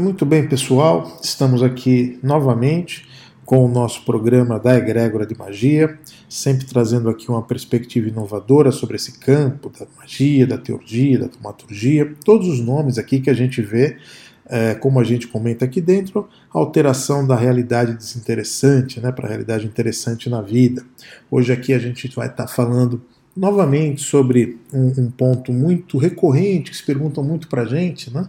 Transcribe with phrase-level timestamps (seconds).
[0.00, 3.06] Muito bem, pessoal, estamos aqui novamente
[3.44, 8.96] com o nosso programa da Egrégora de Magia, sempre trazendo aqui uma perspectiva inovadora sobre
[8.96, 13.60] esse campo da magia, da teurgia, da tomaturgia, todos os nomes aqui que a gente
[13.60, 13.98] vê,
[14.46, 19.66] é, como a gente comenta aqui dentro, alteração da realidade desinteressante né, para a realidade
[19.66, 20.82] interessante na vida.
[21.30, 23.02] Hoje aqui a gente vai estar tá falando
[23.34, 28.28] novamente sobre um, um, ponto muito recorrente que se perguntam muito para a gente, né?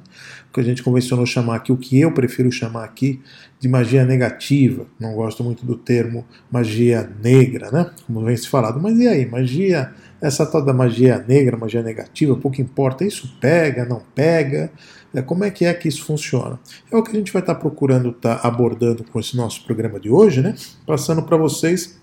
[0.53, 3.19] que a gente convencionou chamar aqui, o que eu prefiro chamar aqui
[3.59, 4.85] de magia negativa.
[4.99, 7.89] Não gosto muito do termo magia negra, né?
[8.07, 8.79] como vem se falado.
[8.79, 13.83] Mas e aí, magia, essa tal da magia negra, magia negativa, pouco importa, isso pega,
[13.83, 14.71] não pega?
[15.13, 16.59] É, como é que é que isso funciona?
[16.91, 20.09] É o que a gente vai estar procurando estar abordando com esse nosso programa de
[20.09, 20.55] hoje, né?
[20.87, 22.01] Passando para vocês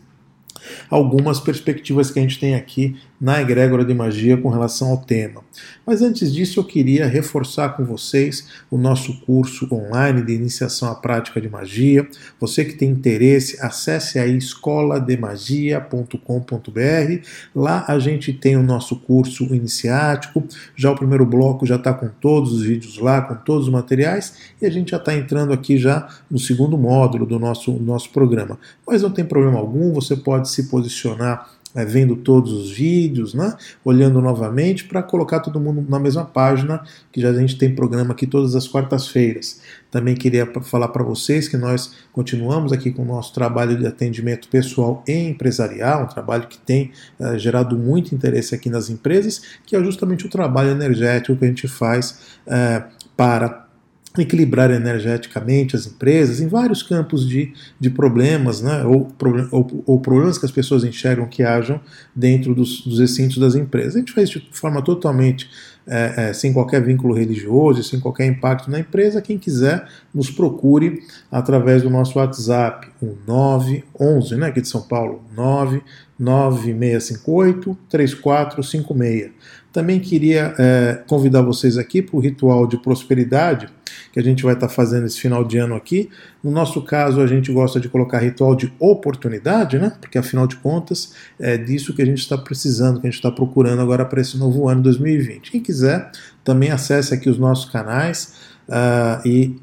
[0.89, 5.42] algumas perspectivas que a gente tem aqui na egrégora de magia com relação ao tema.
[5.87, 10.95] Mas antes disso, eu queria reforçar com vocês o nosso curso online de iniciação à
[10.95, 12.09] prática de magia.
[12.38, 17.27] Você que tem interesse, acesse aí escolademagia.com.br.
[17.54, 20.43] Lá a gente tem o nosso curso iniciático.
[20.74, 24.34] Já o primeiro bloco já está com todos os vídeos lá, com todos os materiais,
[24.62, 28.59] e a gente já está entrando aqui já no segundo módulo do nosso, nosso programa.
[28.87, 33.57] Mas não tem problema algum, você pode se posicionar é, vendo todos os vídeos, né?
[33.85, 38.12] olhando novamente para colocar todo mundo na mesma página, que já a gente tem programa
[38.12, 39.60] aqui todas as quartas-feiras.
[39.90, 44.49] Também queria falar para vocês que nós continuamos aqui com o nosso trabalho de atendimento
[44.49, 49.74] pessoal e empresarial, um trabalho que tem é, gerado muito interesse aqui nas empresas, que
[49.74, 52.84] é justamente o trabalho energético que a gente faz é,
[53.16, 53.70] para
[54.19, 59.07] equilibrar energeticamente as empresas em vários campos de, de problemas, né, ou,
[59.52, 61.80] ou, ou, problemas que as pessoas enxergam que hajam
[62.15, 63.95] dentro dos, dos recintos das empresas.
[63.95, 65.49] A gente faz de forma totalmente
[65.87, 69.22] é, é, sem qualquer vínculo religioso, sem qualquer impacto na empresa.
[69.22, 75.22] Quem quiser, nos procure através do nosso WhatsApp, o 911, né, aqui de São Paulo,
[75.37, 79.31] 99658 3456.
[79.73, 83.69] Também queria é, convidar vocês aqui para o ritual de prosperidade
[84.13, 86.11] que a gente vai estar tá fazendo esse final de ano aqui.
[86.43, 89.93] No nosso caso, a gente gosta de colocar ritual de oportunidade, né?
[90.01, 93.31] Porque afinal de contas é disso que a gente está precisando, que a gente está
[93.31, 95.51] procurando agora para esse novo ano 2020.
[95.51, 96.11] Quem quiser,
[96.43, 98.35] também acesse aqui os nossos canais
[98.69, 99.57] uh, e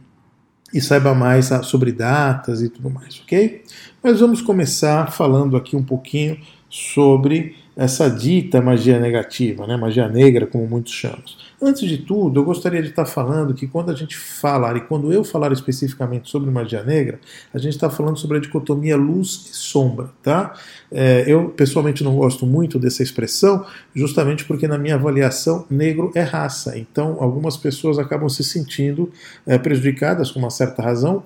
[0.73, 3.63] e saiba mais sobre datas e tudo mais, ok?
[4.03, 6.37] Mas vamos começar falando aqui um pouquinho
[6.69, 11.21] sobre essa dita magia negativa, né, magia negra, como muitos chamam.
[11.61, 15.13] Antes de tudo, eu gostaria de estar falando que quando a gente falar, e quando
[15.13, 17.19] eu falar especificamente sobre magia negra,
[17.53, 20.53] a gente está falando sobre a dicotomia luz e sombra, tá?
[20.91, 23.65] É, eu pessoalmente não gosto muito dessa expressão,
[23.95, 26.77] justamente porque na minha avaliação, negro é raça.
[26.77, 29.11] Então, algumas pessoas acabam se sentindo
[29.45, 31.23] é, prejudicadas com uma certa razão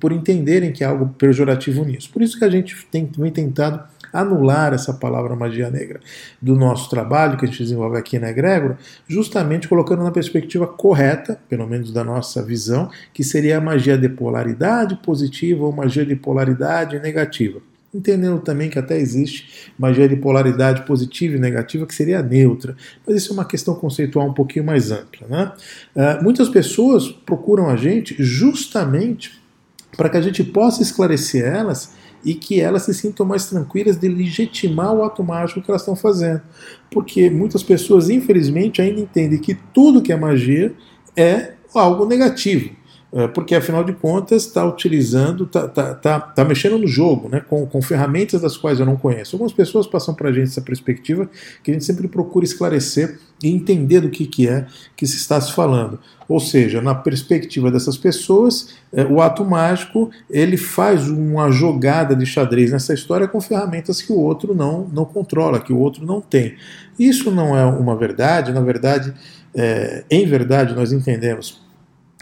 [0.00, 2.10] por entenderem que há algo pejorativo nisso.
[2.10, 6.00] Por isso que a gente tem, tem tentado anular essa palavra magia negra
[6.40, 11.38] do nosso trabalho que a gente desenvolve aqui na Egrégora, justamente colocando na perspectiva correta,
[11.48, 16.14] pelo menos da nossa visão, que seria a magia de polaridade positiva ou magia de
[16.14, 17.60] polaridade negativa
[17.94, 22.76] entendendo também que até existe magia de polaridade positiva e negativa, que seria neutra.
[23.06, 25.28] Mas isso é uma questão conceitual um pouquinho mais ampla.
[25.28, 25.52] Né?
[25.94, 29.40] Uh, muitas pessoas procuram a gente justamente
[29.96, 34.08] para que a gente possa esclarecer elas e que elas se sintam mais tranquilas de
[34.08, 36.42] legitimar o ato mágico que elas estão fazendo.
[36.90, 40.72] Porque muitas pessoas, infelizmente, ainda entendem que tudo que é magia
[41.16, 42.70] é algo negativo.
[43.16, 47.38] É, porque afinal de contas está utilizando, está tá, tá, tá mexendo no jogo, né,
[47.48, 49.36] com, com ferramentas das quais eu não conheço.
[49.36, 51.30] Algumas pessoas passam para a gente essa perspectiva
[51.62, 55.40] que a gente sempre procura esclarecer e entender do que, que é que se está
[55.40, 56.00] se falando.
[56.28, 62.24] Ou seja, na perspectiva dessas pessoas, é, o ato mágico ele faz uma jogada de
[62.24, 66.20] xadrez nessa história com ferramentas que o outro não, não controla, que o outro não
[66.20, 66.56] tem.
[66.98, 69.12] Isso não é uma verdade, na verdade,
[69.54, 71.62] é, em verdade, nós entendemos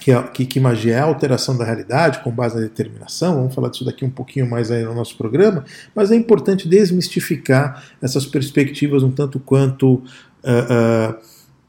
[0.02, 3.68] que, que, que, magia é a alteração da realidade com base na determinação, vamos falar
[3.68, 5.64] disso daqui um pouquinho mais aí no nosso programa,
[5.94, 11.14] mas é importante desmistificar essas perspectivas um tanto quanto uh, uh,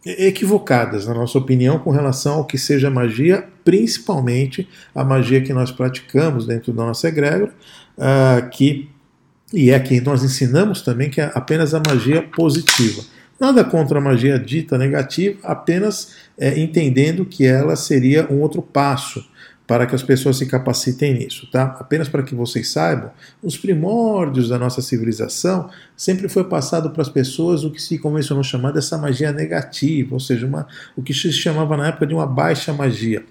[0.06, 5.72] equivocadas, na nossa opinião, com relação ao que seja magia, principalmente a magia que nós
[5.72, 7.54] praticamos dentro da nossa egrégora,
[7.98, 8.90] uh, que,
[9.54, 13.04] e é que nós ensinamos também que é apenas a magia positiva.
[13.40, 19.26] Nada contra a magia dita negativa, apenas é, entendendo que ela seria um outro passo
[19.66, 21.78] para que as pessoas se capacitem nisso, tá?
[21.80, 23.12] Apenas para que vocês saibam,
[23.42, 28.44] os primórdios da nossa civilização sempre foi passado para as pessoas o que se convencionou
[28.44, 32.28] chamar dessa magia negativa, ou seja, uma, o que se chamava na época de uma
[32.28, 33.24] baixa magia.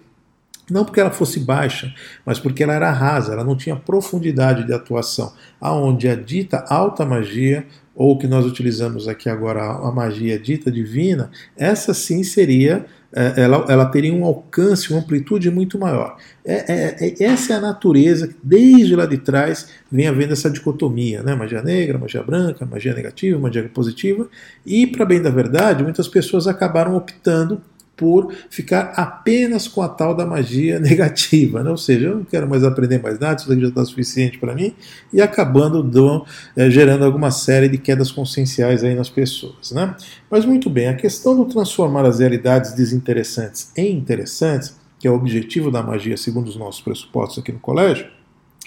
[0.71, 1.93] Não porque ela fosse baixa,
[2.25, 5.33] mas porque ela era rasa, ela não tinha profundidade de atuação.
[5.61, 11.31] Aonde a dita alta magia, ou que nós utilizamos aqui agora, a magia dita divina,
[11.57, 16.17] essa sim seria é, ela, ela, teria um alcance, uma amplitude muito maior.
[16.45, 21.23] É, é, é, essa é a natureza desde lá de trás, vem havendo essa dicotomia,
[21.23, 21.35] né?
[21.35, 24.29] magia negra, magia branca, magia negativa, magia positiva,
[24.65, 27.61] e, para bem da verdade, muitas pessoas acabaram optando
[27.97, 31.71] por ficar apenas com a tal da magia negativa, né?
[31.71, 34.55] ou seja, eu não quero mais aprender mais nada, isso daqui já está suficiente para
[34.55, 34.75] mim,
[35.13, 36.25] e acabando do,
[36.57, 39.73] é, gerando alguma série de quedas conscienciais aí nas pessoas.
[39.73, 39.95] Né?
[40.31, 45.15] Mas muito bem, a questão do transformar as realidades desinteressantes em interessantes, que é o
[45.15, 48.07] objetivo da magia segundo os nossos pressupostos aqui no colégio,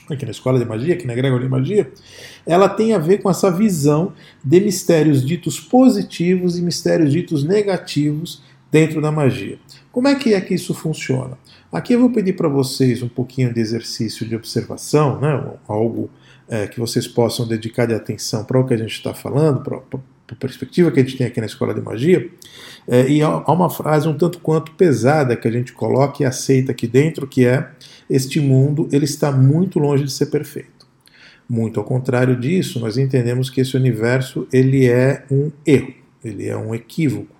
[0.09, 1.91] aqui na escola de magia, aqui na Grégora de Magia,
[2.45, 4.13] ela tem a ver com essa visão
[4.43, 9.57] de mistérios ditos positivos e mistérios ditos negativos dentro da magia.
[9.91, 11.37] Como é que é que isso funciona?
[11.71, 15.53] Aqui eu vou pedir para vocês um pouquinho de exercício de observação, né?
[15.67, 16.09] algo
[16.47, 19.77] é, que vocês possam dedicar de atenção para o que a gente está falando, para
[19.77, 22.29] a perspectiva que a gente tem aqui na Escola de Magia.
[22.87, 26.71] É, e há uma frase um tanto quanto pesada que a gente coloca e aceita
[26.71, 27.69] aqui dentro, que é
[28.09, 30.85] este mundo ele está muito longe de ser perfeito.
[31.47, 36.57] Muito ao contrário disso, nós entendemos que esse universo ele é um erro, ele é
[36.57, 37.34] um equívoco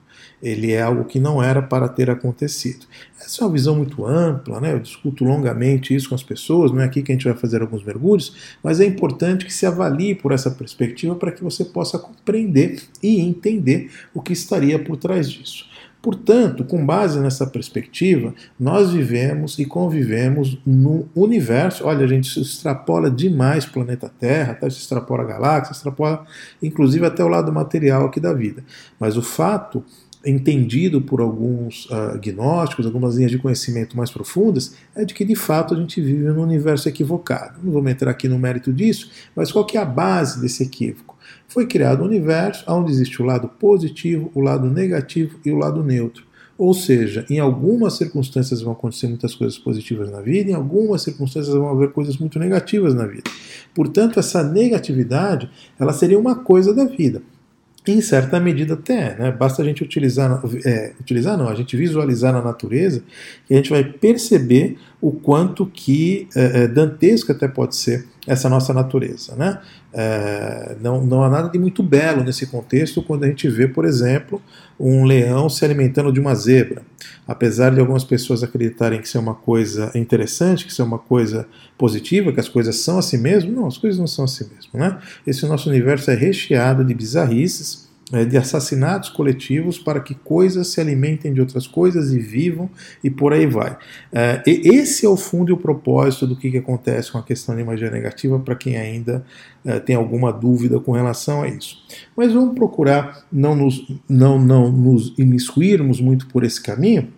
[0.45, 2.86] ele é algo que não era para ter acontecido.
[3.19, 4.74] Essa é uma visão muito ampla, né?
[4.74, 7.63] eu discuto longamente isso com as pessoas, não é aqui que a gente vai fazer
[7.63, 11.97] alguns mergulhos, mas é importante que se avalie por essa perspectiva para que você possa
[11.97, 15.65] compreender e entender o que estaria por trás disso.
[16.06, 21.83] Portanto, com base nessa perspectiva, nós vivemos e convivemos no universo.
[21.83, 24.69] Olha, a gente se extrapola demais o planeta Terra, tá?
[24.69, 26.24] se extrapola a galáxia, se extrapola
[26.62, 28.63] inclusive até o lado material aqui da vida.
[29.00, 29.83] Mas o fato
[30.25, 35.36] entendido por alguns uh, gnósticos, algumas linhas de conhecimento mais profundas, é de que de
[35.36, 37.60] fato a gente vive num universo equivocado.
[37.63, 41.16] Não vamos entrar aqui no mérito disso, mas qual que é a base desse equívoco?
[41.48, 45.83] Foi criado um universo onde existe o lado positivo, o lado negativo e o lado
[45.83, 46.25] neutro.
[46.57, 51.54] Ou seja, em algumas circunstâncias vão acontecer muitas coisas positivas na vida, em algumas circunstâncias
[51.54, 53.30] vão haver coisas muito negativas na vida.
[53.74, 57.22] Portanto, essa negatividade, ela seria uma coisa da vida.
[57.88, 59.32] Em certa medida até, né?
[59.32, 63.04] basta a gente utilizar, é, utilizar não, a gente visualizar na natureza
[63.48, 68.50] e a gente vai perceber o quanto que é, é, dantesca até pode ser essa
[68.50, 69.36] nossa natureza.
[69.36, 69.60] Né?
[69.94, 73.86] É, não, não há nada de muito belo nesse contexto quando a gente vê, por
[73.86, 74.42] exemplo,
[74.80, 76.82] um leão se alimentando de uma zebra.
[77.27, 81.00] Apesar de algumas pessoas acreditarem que isso é uma coisa interessante, que isso é uma
[81.00, 84.72] coisa positiva, que as coisas são assim mesmo, não, as coisas não são assim mesmo.
[84.74, 85.00] Né?
[85.25, 90.80] Esse nosso universo é recheado de bizarrices é, de assassinatos coletivos para que coisas se
[90.80, 92.69] alimentem de outras coisas e vivam
[93.04, 93.75] e por aí vai.
[94.13, 97.63] É, esse é o fundo e o propósito do que, acontece com a questão de
[97.63, 99.25] magia negativa para quem ainda
[99.66, 101.83] é, tem alguma dúvida com relação a isso.
[102.16, 107.12] Mas vamos procurar não nos, não, não nos imiscuirmos muito por esse caminho,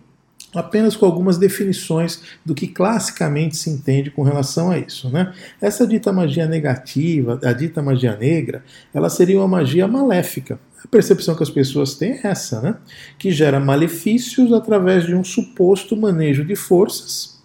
[0.54, 5.10] apenas com algumas definições do que classicamente se entende com relação a isso.
[5.10, 5.32] Né?
[5.60, 10.58] Essa dita magia negativa, a dita magia negra, ela seria uma magia maléfica.
[10.82, 12.76] A percepção que as pessoas têm é essa, né?
[13.18, 17.38] que gera malefícios através de um suposto manejo de forças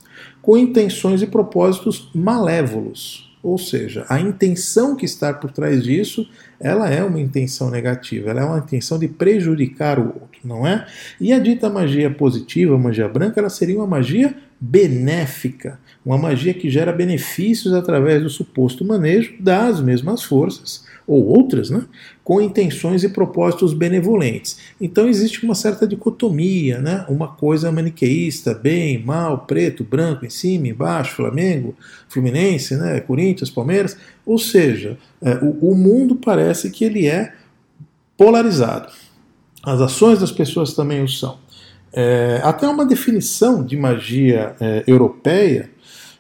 [0.43, 3.33] com intenções e propósitos malévolos.
[3.41, 6.29] Ou seja, a intenção que está por trás disso,
[6.63, 10.87] ela é uma intenção negativa, ela é uma intenção de prejudicar o outro, não é?
[11.19, 16.69] E a dita magia positiva, magia branca, ela seria uma magia benéfica, uma magia que
[16.69, 21.83] gera benefícios através do suposto manejo das mesmas forças ou outras, né,
[22.23, 24.57] com intenções e propósitos benevolentes.
[24.79, 30.69] Então existe uma certa dicotomia, né, uma coisa maniqueísta, bem, mal, preto, branco, em cima,
[30.69, 31.75] embaixo, Flamengo,
[32.07, 33.97] Fluminense, né, Corinthians, Palmeiras.
[34.25, 37.33] Ou seja, é, o, o mundo parece que ele é
[38.17, 38.89] polarizado.
[39.61, 41.37] As ações das pessoas também o são.
[41.91, 45.69] É, até uma definição de magia é, europeia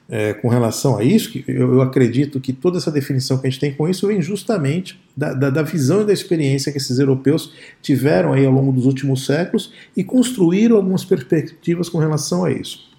[0.07, 3.49] é, com relação a isso, que eu, eu, acredito que toda essa definição que a
[3.49, 6.99] gente tem com isso vem justamente da, da, da, visão e da experiência que esses
[6.99, 12.51] europeus tiveram aí ao longo dos últimos séculos e construíram algumas perspectivas com relação a
[12.51, 12.91] isso.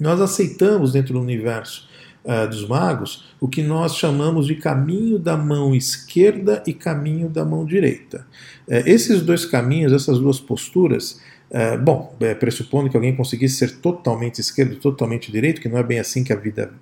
[0.00, 1.88] Nós aceitamos dentro do universo
[2.24, 7.44] uh, dos magos o que nós chamamos de caminho da mão esquerda e caminho da
[7.44, 8.26] mão direita.
[8.66, 11.20] Uh, esses dois caminhos, essas duas posturas,
[11.54, 15.98] é, bom, pressupondo que alguém conseguisse ser totalmente esquerdo, totalmente direito, que não é bem
[15.98, 16.72] assim que a vida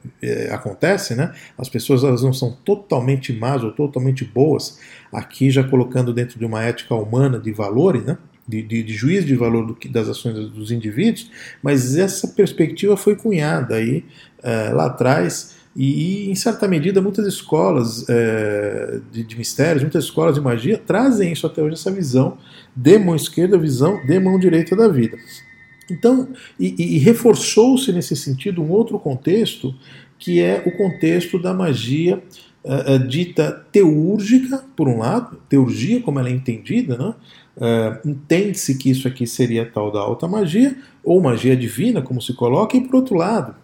[0.52, 1.34] acontece, né?
[1.58, 4.78] As pessoas elas não são totalmente más ou totalmente boas,
[5.12, 8.16] aqui já colocando dentro de uma ética humana de valores, né?
[8.50, 11.30] De, de, de juízo de valor do, das ações dos indivíduos,
[11.62, 14.04] mas essa perspectiva foi cunhada aí
[14.42, 20.34] é, lá atrás e, em certa medida, muitas escolas é, de, de, mistérios, muitas escolas
[20.34, 22.36] de magia trazem isso até hoje, essa visão
[22.74, 25.16] de mão esquerda, visão de mão direita da vida.
[25.88, 26.28] Então,
[26.58, 29.74] e, e reforçou-se nesse sentido um outro contexto,
[30.18, 32.22] que é o contexto da magia
[32.64, 37.14] uh, dita teúrgica, por um lado, teurgia como ela é entendida, né?
[37.56, 42.32] Uh, entende-se que isso aqui seria tal da alta magia, ou magia divina, como se
[42.32, 43.54] coloca, e por outro lado,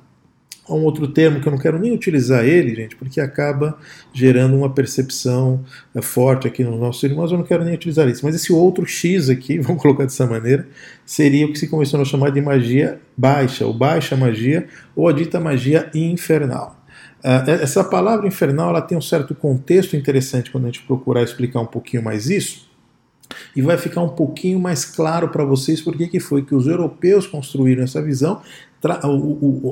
[0.68, 3.78] há um outro termo que eu não quero nem utilizar ele, gente, porque acaba
[4.12, 5.64] gerando uma percepção
[5.94, 8.24] uh, forte aqui nos nossos irmãos, eu não quero nem utilizar isso.
[8.24, 10.66] Mas esse outro X aqui, vamos colocar dessa maneira,
[11.04, 15.12] seria o que se começou a chamar de magia baixa, ou baixa magia, ou a
[15.12, 16.76] dita magia infernal.
[17.20, 21.60] Uh, essa palavra infernal ela tem um certo contexto interessante quando a gente procurar explicar
[21.60, 22.65] um pouquinho mais isso,
[23.54, 27.26] e vai ficar um pouquinho mais claro para vocês por que foi que os europeus
[27.26, 28.40] construíram essa visão.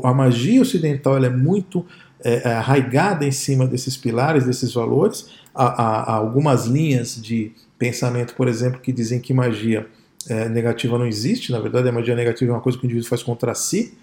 [0.03, 1.85] A magia ocidental é muito
[2.25, 5.29] é, é, arraigada em cima desses pilares, desses valores.
[5.55, 9.87] Há, há, algumas linhas de pensamento, por exemplo, que dizem que magia
[10.29, 11.53] é, negativa não existe.
[11.53, 13.95] Na verdade, a magia negativa é uma coisa que o indivíduo faz contra si.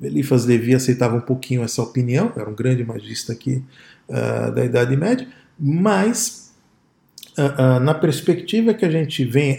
[0.00, 3.62] Eliphas Levi aceitava um pouquinho essa opinião, era um grande magista aqui
[4.08, 5.28] uh, da Idade Média,
[5.58, 6.41] mas
[7.82, 9.58] na perspectiva que a gente vem,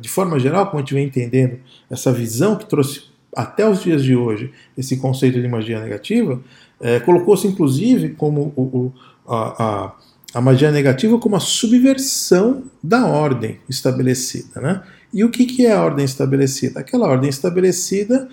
[0.00, 1.58] de forma geral, como a gente vem entendendo
[1.90, 3.04] essa visão que trouxe
[3.34, 6.40] até os dias de hoje esse conceito de magia negativa,
[6.80, 8.94] eh, colocou-se inclusive como
[9.26, 9.92] a,
[10.40, 14.60] magia negativa como a subversão da ordem estabelecida.
[14.60, 14.82] Né?
[15.12, 16.80] E o que, que é a ordem estabelecida?
[16.80, 18.28] Aquela ordem estabelecida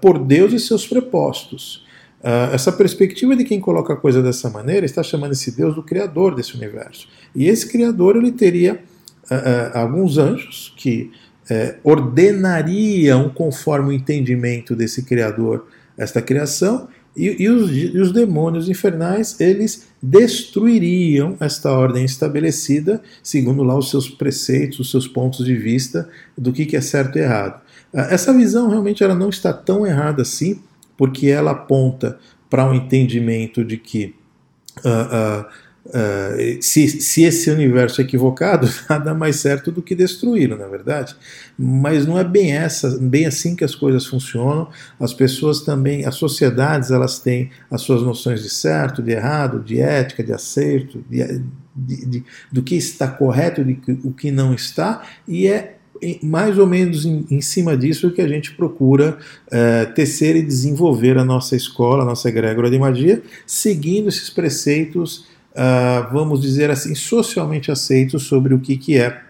[0.00, 1.84] por Deus e seus prepostos.
[2.20, 5.84] Uh, essa perspectiva de quem coloca a coisa dessa maneira está chamando esse Deus do
[5.84, 7.08] Criador desse universo.
[7.38, 8.82] E esse Criador ele teria
[9.72, 11.10] alguns anjos que
[11.84, 15.66] ordenariam conforme o entendimento desse Criador
[15.96, 23.64] esta criação, e, e, os, e, os, demônios infernais eles destruiriam esta ordem estabelecida segundo
[23.64, 27.22] lá os seus preceitos, os seus pontos de vista do que, que é certo e
[27.22, 27.60] errado.
[27.92, 30.60] Essa visão realmente ela não está tão errada assim,
[30.96, 32.18] porque ela aponta
[32.48, 34.14] para um entendimento de que
[34.84, 35.46] uh, uh,
[35.88, 40.68] uh, se, se, esse universo é equivocado, nada mais certo do que destruí-lo, na é
[40.68, 41.16] verdade.
[41.58, 44.68] Mas não é bem essa, bem assim que as coisas funcionam.
[44.98, 49.80] As pessoas também, as sociedades, elas têm as suas noções de certo, de errado, de
[49.80, 51.42] ética, de acerto, de,
[51.74, 55.78] de, de, do que está correto, de o que não está, e é
[56.22, 59.18] mais ou menos em, em, cima disso que a gente procura
[59.50, 65.26] é, tecer e desenvolver a nossa escola, a nossa egrégora de magia, seguindo esses preceitos,
[65.58, 69.22] uh, vamos dizer assim, socialmente aceitos sobre o que, que é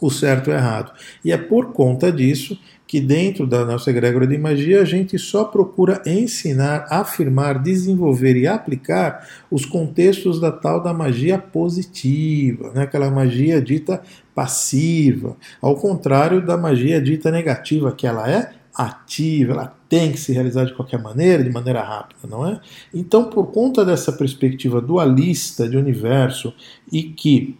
[0.00, 0.92] o certo e o errado.
[1.24, 5.44] E é por conta disso que dentro da nossa egrégora de magia a gente só
[5.44, 12.82] procura ensinar, afirmar, desenvolver e aplicar os contextos da tal da magia positiva, né?
[12.82, 14.00] aquela magia dita
[14.32, 20.32] passiva, ao contrário da magia dita negativa, que ela é ativa, ela tem que se
[20.32, 22.60] realizar de qualquer maneira, de maneira rápida, não é?
[22.92, 26.52] Então, por conta dessa perspectiva dualista de universo
[26.92, 27.56] e que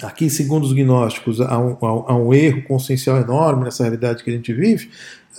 [0.00, 4.32] Aqui, segundo os gnósticos, há um, há um, erro consciencial enorme nessa realidade que a
[4.32, 4.88] gente vive.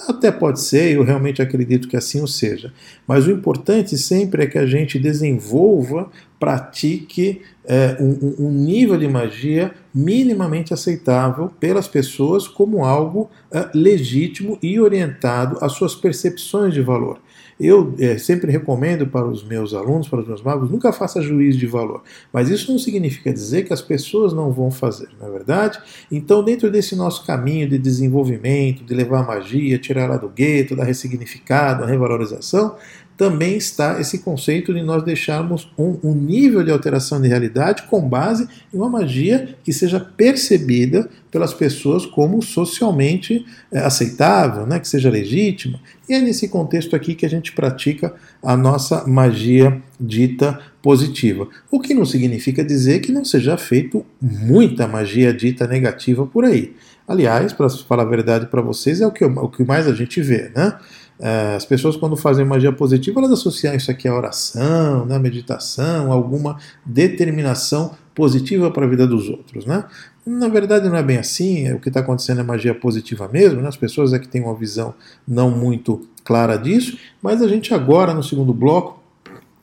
[0.08, 2.72] Até pode ser, eu realmente acredito que assim o seja.
[3.08, 9.08] Mas o importante sempre é que a gente desenvolva, pratique é, um, um nível de
[9.08, 16.82] magia minimamente aceitável pelas pessoas como algo é, legítimo e orientado às suas percepções de
[16.82, 17.20] valor.
[17.60, 21.58] Eu é, sempre recomendo para os meus alunos, para os meus magos, nunca faça juízo
[21.58, 22.04] de valor.
[22.32, 25.80] Mas isso não significa dizer que as pessoas não vão fazer, não é verdade?
[26.12, 30.76] Então, dentro desse nosso caminho de desenvolvimento, de levar a magia, tirar ela do gueto,
[30.76, 32.76] dar ressignificado, a revalorização,
[33.18, 38.02] também está esse conceito de nós deixarmos um, um, nível de alteração de realidade com
[38.02, 44.88] base em uma magia que seja percebida pelas pessoas como socialmente é, aceitável, né, que
[44.88, 45.80] seja legítima.
[46.10, 51.48] E é nesse contexto aqui que a gente pratica a nossa magia dita positiva.
[51.72, 56.74] O que não significa dizer que não seja feito muita magia dita negativa por aí.
[57.08, 60.22] Aliás, para falar a verdade para vocês, é o que, o que mais a gente
[60.22, 60.78] vê, né?
[61.26, 66.12] É, as pessoas, quando fazem magia positiva, elas associam isso aqui à oração, né, meditação,
[66.12, 69.66] alguma determinação positiva para a vida dos outros.
[69.66, 69.86] Né?
[70.26, 71.72] Na verdade, não é bem assim.
[71.72, 73.62] O que está acontecendo é magia positiva mesmo.
[73.62, 73.70] Né?
[73.70, 74.94] As pessoas é que têm uma visão
[75.26, 76.98] não muito clara disso.
[77.22, 79.02] Mas a gente, agora, no segundo bloco,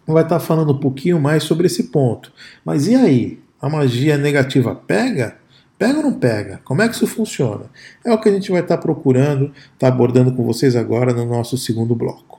[0.07, 2.33] vai estar tá falando um pouquinho mais sobre esse ponto.
[2.65, 3.39] Mas e aí?
[3.61, 5.37] A magia negativa pega?
[5.81, 6.61] Pega ou não pega?
[6.63, 7.65] Como é que isso funciona?
[8.05, 11.25] É o que a gente vai estar procurando, estar tá abordando com vocês agora no
[11.25, 12.39] nosso segundo bloco.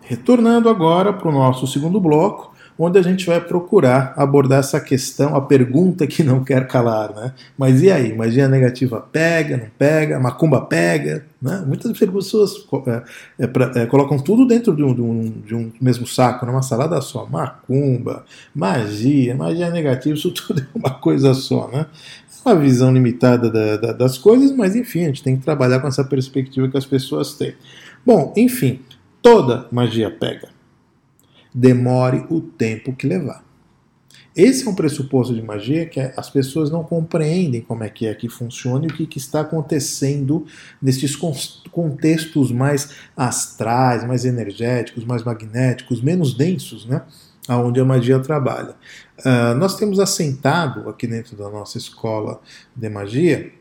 [0.00, 5.34] Retornando agora para o nosso segundo bloco, onde a gente vai procurar abordar essa questão,
[5.34, 7.32] a pergunta que não quer calar, né?
[7.56, 8.14] Mas e aí?
[8.14, 10.18] Magia negativa pega, não pega?
[10.18, 11.24] Macumba pega?
[11.40, 11.62] Né?
[11.66, 15.72] Muitas pessoas é, é, pra, é, colocam tudo dentro de um, de, um, de um,
[15.80, 17.26] mesmo saco, numa salada só.
[17.26, 21.86] Macumba, magia, magia negativa, isso tudo é uma coisa só, né?
[22.44, 25.88] Uma visão limitada da, da, das coisas, mas enfim, a gente tem que trabalhar com
[25.88, 27.54] essa perspectiva que as pessoas têm.
[28.04, 28.80] Bom, enfim,
[29.22, 30.53] toda magia pega
[31.54, 33.44] demore o tempo que levar.
[34.36, 38.14] Esse é um pressuposto de magia que as pessoas não compreendem como é que é
[38.14, 40.44] que funciona e o que, que está acontecendo
[40.82, 41.16] nesses
[41.70, 47.02] contextos mais astrais, mais energéticos, mais magnéticos, menos densos, né?
[47.48, 48.74] Onde a magia trabalha.
[49.20, 52.40] Uh, nós temos assentado aqui dentro da nossa escola
[52.74, 53.52] de magia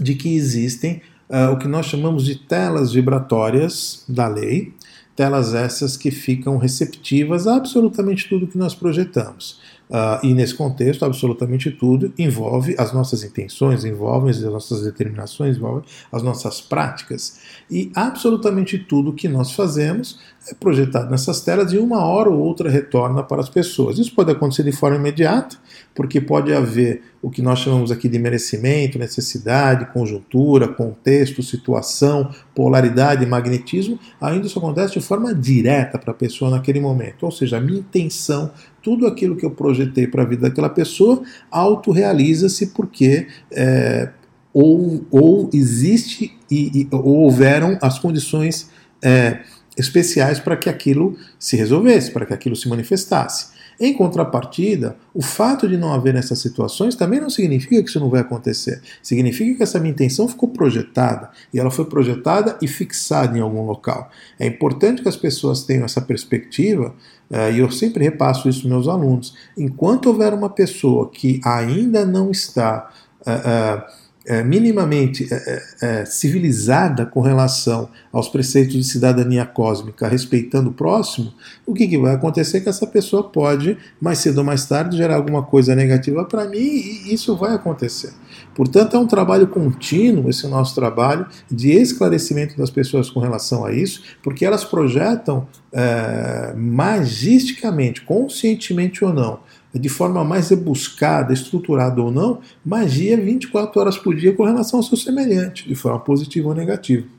[0.00, 4.72] de que existem uh, o que nós chamamos de telas vibratórias da lei,
[5.16, 9.58] telas essas que ficam receptivas a absolutamente tudo que nós projetamos.
[9.88, 15.86] Uh, e nesse contexto, absolutamente tudo envolve as nossas intenções, envolve as nossas determinações, envolve
[16.10, 17.38] as nossas práticas.
[17.70, 22.70] E absolutamente tudo que nós fazemos é projetado nessas telas e uma hora ou outra
[22.70, 23.98] retorna para as pessoas.
[23.98, 25.56] Isso pode acontecer de forma imediata,
[25.94, 33.26] porque pode haver o que nós chamamos aqui de merecimento, necessidade, conjuntura, contexto, situação, polaridade,
[33.26, 33.98] magnetismo.
[34.20, 37.24] Ainda isso acontece de forma direta para a pessoa naquele momento.
[37.24, 38.52] Ou seja, a minha intenção,
[38.86, 44.10] tudo aquilo que eu projetei para a vida daquela pessoa, autorrealiza-se porque é,
[44.54, 48.70] ou, ou existe e, e, ou houveram as condições
[49.02, 49.40] é,
[49.76, 53.55] especiais para que aquilo se resolvesse, para que aquilo se manifestasse.
[53.78, 58.08] Em contrapartida, o fato de não haver essas situações também não significa que isso não
[58.08, 58.80] vai acontecer.
[59.02, 63.66] Significa que essa minha intenção ficou projetada e ela foi projetada e fixada em algum
[63.66, 64.10] local.
[64.38, 66.94] É importante que as pessoas tenham essa perspectiva
[67.30, 69.34] eh, e eu sempre repasso isso meus alunos.
[69.56, 72.90] Enquanto houver uma pessoa que ainda não está
[73.26, 80.70] uh, uh, é, minimamente é, é, civilizada com relação aos preceitos de cidadania cósmica, respeitando
[80.70, 81.32] o próximo,
[81.64, 84.96] o que, que vai acontecer é que essa pessoa pode, mais cedo ou mais tarde,
[84.96, 88.12] gerar alguma coisa negativa para mim e isso vai acontecer.
[88.54, 93.72] Portanto, é um trabalho contínuo esse nosso trabalho de esclarecimento das pessoas com relação a
[93.72, 99.40] isso, porque elas projetam é, magisticamente, conscientemente ou não,
[99.78, 104.82] de forma mais rebuscada, estruturada ou não, magia 24 horas por dia com relação ao
[104.82, 107.16] seu semelhante, de forma positiva ou negativa.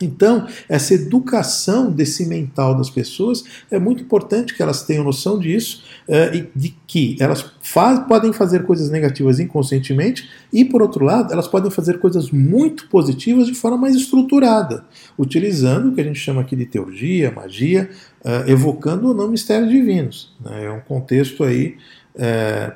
[0.00, 5.84] Então, essa educação desse mental das pessoas é muito importante que elas tenham noção disso
[6.08, 11.32] uh, e de que elas faz, podem fazer coisas negativas inconscientemente e, por outro lado,
[11.32, 14.84] elas podem fazer coisas muito positivas de forma mais estruturada,
[15.18, 17.90] utilizando o que a gente chama aqui de teurgia, magia,
[18.24, 20.32] uh, evocando ou não mistérios divinos.
[20.40, 20.64] Né?
[20.64, 21.76] É um contexto aí.
[22.14, 22.72] Uh,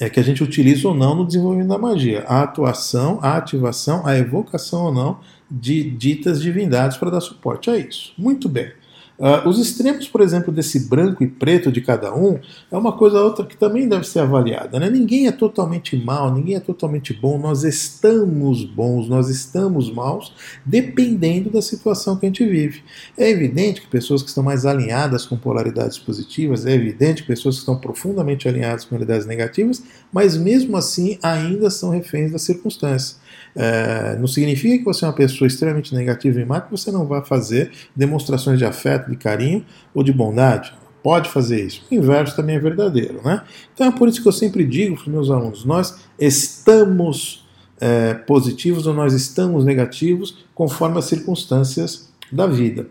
[0.00, 2.24] é que a gente utiliza ou não no desenvolvimento da magia.
[2.28, 5.18] A atuação, a ativação, a evocação ou não
[5.50, 8.12] de ditas divindades para dar suporte a isso.
[8.16, 8.70] Muito bem.
[9.18, 12.38] Uh, os extremos, por exemplo, desse branco e preto de cada um,
[12.70, 14.78] é uma coisa outra que também deve ser avaliada.
[14.78, 14.88] Né?
[14.88, 20.32] Ninguém é totalmente mal, ninguém é totalmente bom, nós estamos bons, nós estamos maus,
[20.64, 22.84] dependendo da situação que a gente vive.
[23.16, 27.56] É evidente que pessoas que estão mais alinhadas com polaridades positivas, é evidente que pessoas
[27.56, 33.18] que estão profundamente alinhadas com polaridades negativas, mas mesmo assim ainda são reféns das circunstâncias.
[33.60, 37.04] É, não significa que você é uma pessoa extremamente negativa e má que você não
[37.04, 40.72] vai fazer demonstrações de afeto, de carinho ou de bondade.
[41.02, 41.84] Pode fazer isso.
[41.90, 43.20] O inverso também é verdadeiro.
[43.24, 43.42] Né?
[43.74, 47.48] Então é por isso que eu sempre digo para os meus alunos: nós estamos
[47.80, 52.86] é, positivos ou nós estamos negativos conforme as circunstâncias da vida.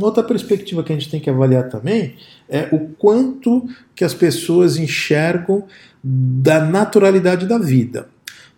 [0.00, 2.14] Outra perspectiva que a gente tem que avaliar também
[2.48, 5.64] é o quanto que as pessoas enxergam
[6.04, 8.08] da naturalidade da vida.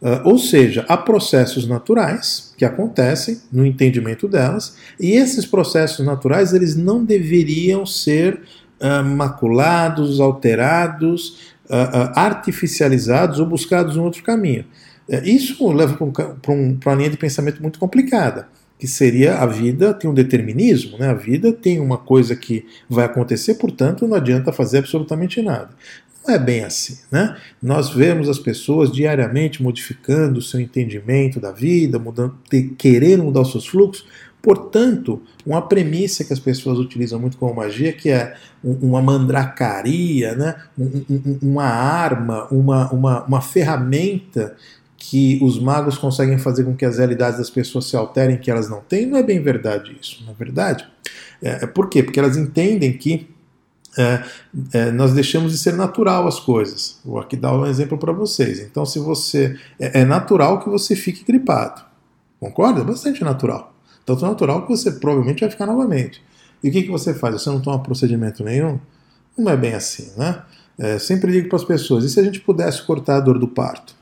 [0.00, 6.54] Uh, ou seja, há processos naturais que acontecem no entendimento delas, e esses processos naturais
[6.54, 8.40] eles não deveriam ser
[8.80, 14.64] uh, maculados, alterados, uh, artificializados ou buscados um outro caminho.
[15.22, 20.08] isso leva para um, uma linha de pensamento muito complicada, que seria a vida tem
[20.08, 21.08] um determinismo, né?
[21.08, 25.68] a vida tem uma coisa que vai acontecer, portanto não adianta fazer absolutamente nada.
[26.26, 27.36] Não é bem assim, né?
[27.62, 32.36] Nós vemos as pessoas diariamente modificando o seu entendimento da vida, mudando,
[32.76, 34.06] querendo mudar os seus fluxos,
[34.42, 40.56] Portanto, uma premissa que as pessoas utilizam muito como magia, que é uma mandracaria, né?
[41.42, 44.56] uma arma, uma, uma, uma ferramenta
[44.96, 48.68] que os magos conseguem fazer com que as realidades das pessoas se alterem que elas
[48.68, 50.86] não têm, não é bem verdade isso, não é verdade?
[51.42, 52.02] É, por quê?
[52.02, 53.28] Porque elas entendem que
[53.98, 54.24] é,
[54.72, 56.98] é, nós deixamos de ser natural as coisas.
[57.04, 58.60] Vou aqui dar um exemplo para vocês.
[58.60, 59.58] Então, se você.
[59.78, 61.82] É, é, natural que você fique gripado.
[62.38, 62.80] Concorda?
[62.80, 63.74] É bastante natural.
[64.06, 66.22] Tanto natural que você provavelmente vai ficar novamente.
[66.62, 67.34] E o que, que você faz?
[67.34, 68.78] Você não toma procedimento nenhum?
[69.36, 70.42] Não é bem assim, né?
[70.78, 73.48] É, sempre digo para as pessoas: e se a gente pudesse cortar a dor do
[73.48, 73.94] parto?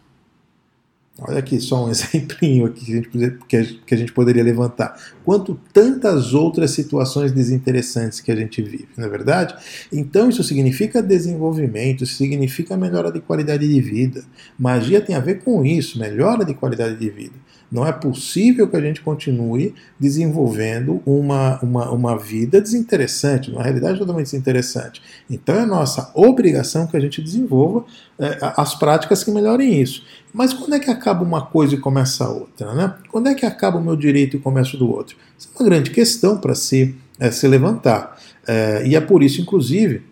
[1.20, 3.00] Olha aqui só um exemplinho aqui
[3.48, 4.96] que a, gente, que a gente poderia levantar.
[5.24, 9.54] Quanto tantas outras situações desinteressantes que a gente vive, não é verdade?
[9.92, 14.24] Então isso significa desenvolvimento, isso significa melhora de qualidade de vida.
[14.56, 17.34] Magia tem a ver com isso, melhora de qualidade de vida.
[17.70, 23.98] Não é possível que a gente continue desenvolvendo uma, uma, uma vida desinteressante, uma realidade
[23.98, 25.02] totalmente desinteressante.
[25.28, 27.84] Então é nossa obrigação que a gente desenvolva
[28.18, 30.02] é, as práticas que melhorem isso.
[30.32, 32.74] Mas quando é que acaba uma coisa e começa a outra?
[32.74, 32.94] Né?
[33.10, 35.16] Quando é que acaba o meu direito e o do outro?
[35.38, 38.18] Isso é uma grande questão para se, é, se levantar.
[38.46, 40.02] É, e é por isso, inclusive,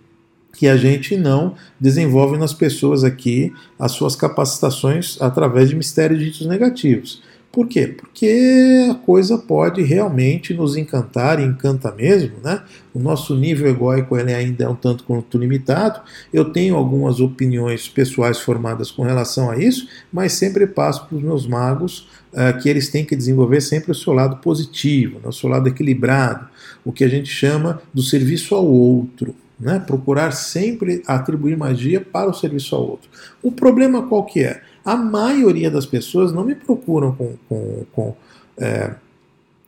[0.52, 6.46] que a gente não desenvolve nas pessoas aqui as suas capacitações através de mistérios ditos
[6.46, 7.22] negativos.
[7.56, 7.86] Por quê?
[7.86, 12.62] Porque a coisa pode realmente nos encantar, e encanta mesmo, né?
[12.92, 16.02] O nosso nível egóico ele ainda é um tanto quanto limitado.
[16.30, 21.22] Eu tenho algumas opiniões pessoais formadas com relação a isso, mas sempre passo para os
[21.22, 25.28] meus magos uh, que eles têm que desenvolver sempre o seu lado positivo, né?
[25.28, 26.46] o seu lado equilibrado,
[26.84, 29.34] o que a gente chama do serviço ao outro.
[29.58, 29.78] Né?
[29.78, 33.08] Procurar sempre atribuir magia para o serviço ao outro.
[33.42, 34.60] O problema qual que é?
[34.86, 38.16] A maioria das pessoas não me procuram com, com, com
[38.56, 38.94] é,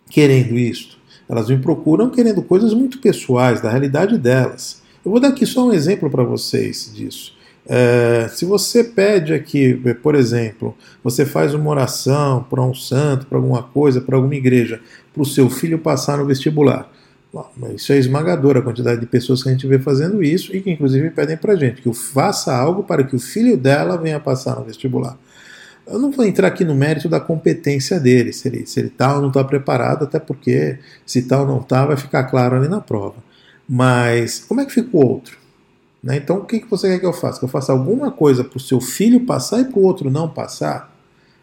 [0.09, 0.97] querendo isto.
[1.29, 4.81] Elas me procuram querendo coisas muito pessoais, da realidade delas.
[5.05, 7.37] Eu vou dar aqui só um exemplo para vocês disso.
[7.67, 13.37] É, se você pede aqui, por exemplo, você faz uma oração para um santo, para
[13.37, 14.81] alguma coisa, para alguma igreja,
[15.13, 16.91] para o seu filho passar no vestibular.
[17.75, 20.71] Isso é esmagador a quantidade de pessoas que a gente vê fazendo isso e que
[20.71, 24.57] inclusive pedem para gente que eu faça algo para que o filho dela venha passar
[24.57, 25.19] no vestibular.
[25.87, 29.14] Eu não vou entrar aqui no mérito da competência dele, se ele, se ele tá
[29.14, 32.57] ou não está preparado, até porque se tal tá ou não está, vai ficar claro
[32.57, 33.17] ali na prova.
[33.69, 35.38] Mas como é que fica o outro?
[36.03, 36.17] Né?
[36.17, 37.38] Então o que, que você quer que eu faça?
[37.38, 40.29] Que eu faça alguma coisa para o seu filho passar e para o outro não
[40.29, 40.98] passar?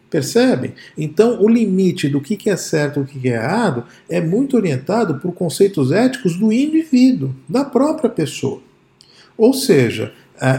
[0.08, 0.72] Percebem?
[0.96, 5.16] Então, o limite do que é certo e o que é errado é muito orientado
[5.16, 8.60] por conceitos éticos do indivíduo, da própria pessoa.
[9.36, 10.12] Ou seja,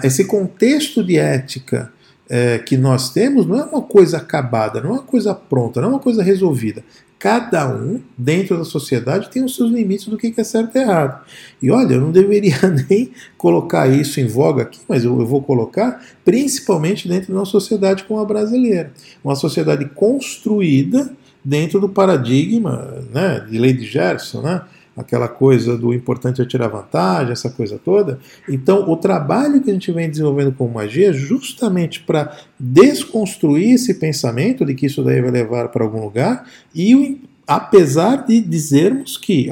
[0.03, 1.91] esse contexto de ética
[2.29, 5.89] é, que nós temos não é uma coisa acabada, não é uma coisa pronta, não
[5.89, 6.83] é uma coisa resolvida.
[7.19, 11.25] Cada um, dentro da sociedade, tem os seus limites do que é certo e errado.
[11.59, 12.57] E olha, eu não deveria
[12.89, 18.03] nem colocar isso em voga aqui, mas eu, vou colocar, principalmente dentro de uma sociedade
[18.03, 18.93] como a brasileira.
[19.23, 21.11] Uma sociedade construída
[21.43, 24.61] dentro do paradigma né, de de Gerson, né?
[24.97, 28.19] Aquela coisa do importante é tirar vantagem, essa coisa toda.
[28.49, 33.93] Então, o trabalho que a gente vem desenvolvendo com magia é justamente para desconstruir esse
[33.93, 39.49] pensamento de que isso daí vai levar para algum lugar, e apesar de dizermos que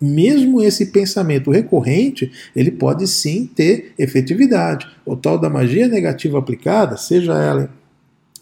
[0.00, 4.86] mesmo esse pensamento recorrente, ele pode sim ter efetividade.
[5.04, 7.70] O tal da magia negativa aplicada, seja ela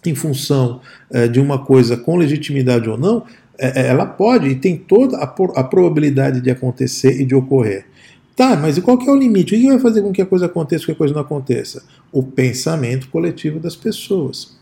[0.04, 3.24] em função é, de uma coisa com legitimidade ou não,
[3.58, 7.86] ela pode e tem toda a, a, probabilidade de acontecer e de ocorrer.
[8.34, 9.54] Tá, mas e qual que é o limite?
[9.54, 11.84] O que vai fazer com que a coisa aconteça ou que a coisa não aconteça?
[12.10, 14.56] O pensamento coletivo das pessoas.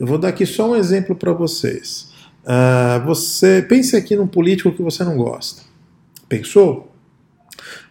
[0.00, 2.12] Eu vou dar aqui só um exemplo para vocês.
[2.42, 5.62] Uh, você pense aqui num político que você não gosta.
[6.28, 6.92] Pensou?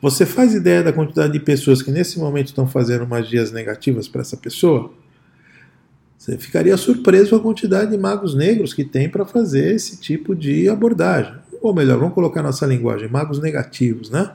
[0.01, 4.21] Você faz ideia da quantidade de pessoas que nesse momento estão fazendo magias negativas para
[4.21, 4.91] essa pessoa?
[6.23, 10.33] Você ficaria surpreso com a quantidade de magos negros que tem para fazer esse tipo
[10.33, 11.33] de abordagem.
[11.61, 14.31] Ou melhor, vamos colocar nossa linguagem, magos negativos, né?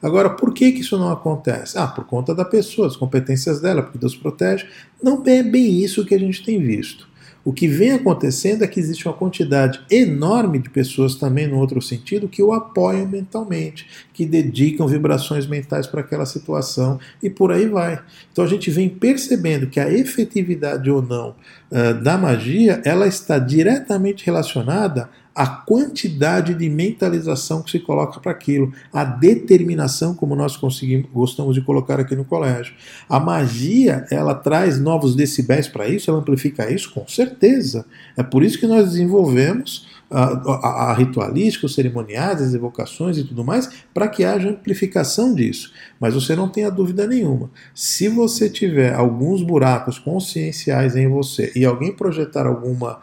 [0.00, 1.76] Agora, por que, que isso não acontece?
[1.76, 4.68] Ah, por conta da pessoa, das competências dela, porque Deus protege.
[5.02, 7.08] Não é bem isso que a gente tem visto.
[7.44, 11.82] O que vem acontecendo é que existe uma quantidade enorme de pessoas também no outro
[11.82, 17.66] sentido que o apoiam mentalmente, que dedicam vibrações mentais para aquela situação e por aí
[17.66, 18.00] vai.
[18.30, 21.30] Então a gente vem percebendo que a efetividade ou não
[21.70, 28.32] uh, da magia ela está diretamente relacionada a quantidade de mentalização que se coloca para
[28.32, 32.74] aquilo, a determinação, como nós conseguimos, gostamos de colocar aqui no colégio.
[33.08, 37.86] A magia, ela traz novos decibéis para isso, ela amplifica isso, com certeza.
[38.16, 43.24] É por isso que nós desenvolvemos a, a, a ritualística, os cerimoniais, as evocações e
[43.24, 45.72] tudo mais, para que haja amplificação disso.
[45.98, 47.50] Mas você não tenha dúvida nenhuma.
[47.74, 53.00] Se você tiver alguns buracos conscienciais em você e alguém projetar alguma,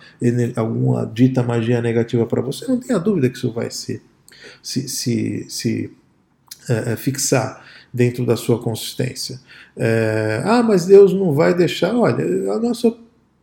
[0.55, 4.01] alguma dita magia negativa para você, não tenha dúvida que isso vai se,
[4.61, 5.91] se, se, se
[6.69, 9.39] é, fixar dentro da sua consistência.
[9.75, 11.95] É, ah, mas Deus não vai deixar.
[11.95, 12.95] Olha, a nossa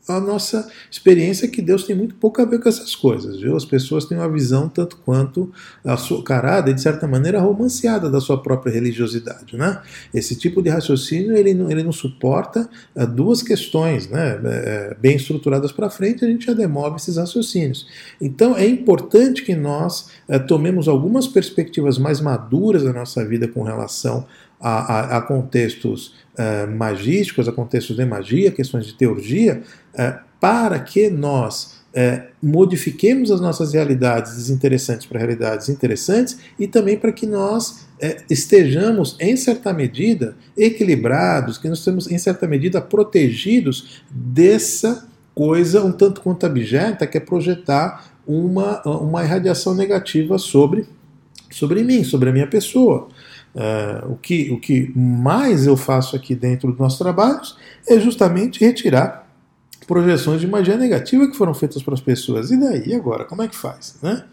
[0.09, 3.57] a nossa experiência é que Deus tem muito pouco a ver com essas coisas, viu?
[3.57, 5.53] As pessoas têm uma visão tanto quanto
[5.85, 9.81] açucarada e, de certa maneira, romanceada da sua própria religiosidade, né?
[10.15, 14.41] Esse tipo de raciocínio, ele não, ele não suporta uh, duas questões, né?
[14.45, 17.87] É, bem estruturadas para frente, a gente já demove esses raciocínios.
[18.21, 20.09] Então, é importante que nós
[20.47, 24.27] tomemos algumas perspectivas mais maduras da nossa vida com relação
[24.67, 29.63] a, a, a contextos uh, magísticos, a contextos de magia, questões de teurgia,
[29.95, 36.99] uh, para que nós uh, modifiquemos as nossas realidades desinteressantes para realidades interessantes e também
[36.99, 37.87] para que nós
[38.29, 45.91] estejamos, em certa medida, equilibrados, que nós estejamos, em certa medida, protegidos dessa coisa um
[45.91, 50.85] tanto quanto abjeta, que é projetar uma, uma irradiação negativa sobre,
[51.51, 53.09] sobre mim, sobre a minha pessoa.
[53.57, 57.57] Uh, o, que, o que mais eu faço aqui dentro dos nossos trabalhos
[57.89, 59.27] é justamente retirar
[59.87, 62.51] projeções de magia negativa que foram feitas para as pessoas.
[62.51, 63.97] E daí, agora, como é que faz?
[64.03, 64.25] Né?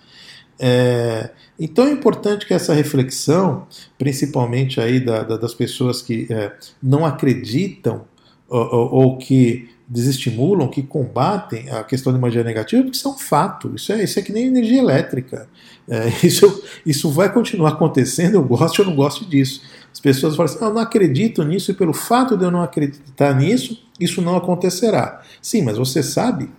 [0.59, 3.65] É, então é importante que essa reflexão,
[3.97, 8.03] principalmente aí da, da, das pessoas que é, não acreditam
[8.49, 13.11] ou, ou, ou que desestimulam, que combatem a questão de magia negativa, porque isso é
[13.11, 13.73] um fato.
[13.75, 15.47] Isso é, isso é que nem energia elétrica.
[15.87, 19.61] É, isso, isso vai continuar acontecendo, eu gosto ou não gosto disso.
[19.91, 22.63] As pessoas falam assim: ah, eu não acredito nisso, e pelo fato de eu não
[22.63, 25.21] acreditar nisso, isso não acontecerá.
[25.39, 26.49] Sim, mas você sabe.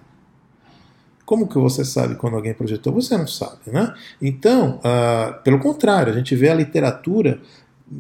[1.27, 2.93] Como que você sabe quando alguém projetou?
[2.93, 3.95] Você não sabe, né?
[4.21, 7.41] Então, uh, pelo contrário, a gente vê a literatura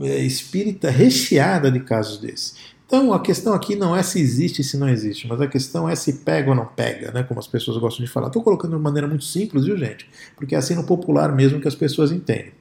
[0.03, 2.74] eh, espírita recheada de casos desses.
[2.87, 5.88] Então a questão aqui não é se existe e se não existe, mas a questão
[5.88, 7.23] é se pega ou não pega, né?
[7.23, 8.27] Como as pessoas gostam de falar.
[8.27, 10.09] Estou colocando de uma maneira muito simples, viu, gente?
[10.37, 12.53] Porque é assim no popular mesmo que as pessoas entendem.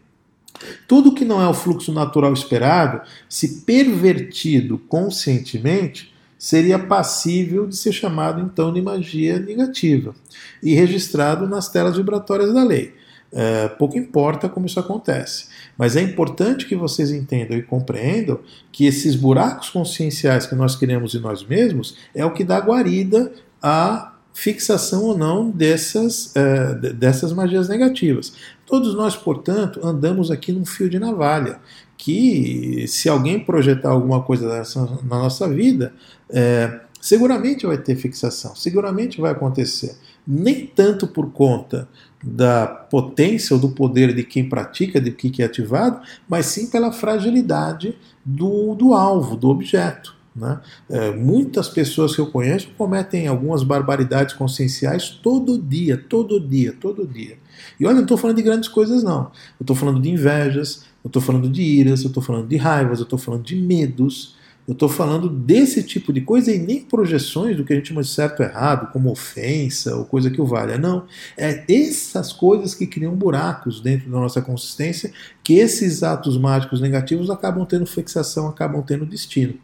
[0.87, 7.91] Tudo que não é o fluxo natural esperado, se pervertido conscientemente, seria passível de ser
[7.91, 10.13] chamado então de magia negativa
[10.61, 12.93] e registrado nas telas vibratórias da lei.
[13.35, 15.47] É, pouco importa como isso acontece.
[15.77, 18.39] Mas é importante que vocês entendam e compreendam
[18.71, 23.31] que esses buracos conscienciais que nós criamos em nós mesmos é o que dá guarida
[23.61, 28.33] à fixação ou não dessas, é, dessas magias negativas.
[28.65, 31.59] Todos nós, portanto, andamos aqui num fio de navalha,
[31.97, 35.93] que se alguém projetar alguma coisa dessa na nossa vida,
[36.29, 39.95] é, seguramente vai ter fixação, seguramente vai acontecer.
[40.25, 41.87] Nem tanto por conta
[42.23, 46.91] da potência ou do poder de quem pratica, de quem é ativado, mas sim pela
[46.91, 50.15] fragilidade do, do alvo, do objeto.
[50.35, 50.59] Né?
[50.89, 57.05] É, muitas pessoas que eu conheço cometem algumas barbaridades conscienciais todo dia, todo dia, todo
[57.05, 57.37] dia.
[57.79, 59.31] E olha, não estou falando de grandes coisas, não.
[59.59, 62.99] Eu estou falando de invejas, eu estou falando de iras, eu estou falando de raivas,
[62.99, 67.57] eu estou falando de medos, eu estou falando desse tipo de coisa e nem projeções
[67.57, 70.45] do que a gente chama de certo ou errado, como ofensa ou coisa que o
[70.45, 70.77] valha.
[70.77, 71.05] Não.
[71.37, 75.11] É essas coisas que criam buracos dentro da nossa consistência
[75.43, 79.55] que esses atos mágicos negativos acabam tendo fixação, acabam tendo destino.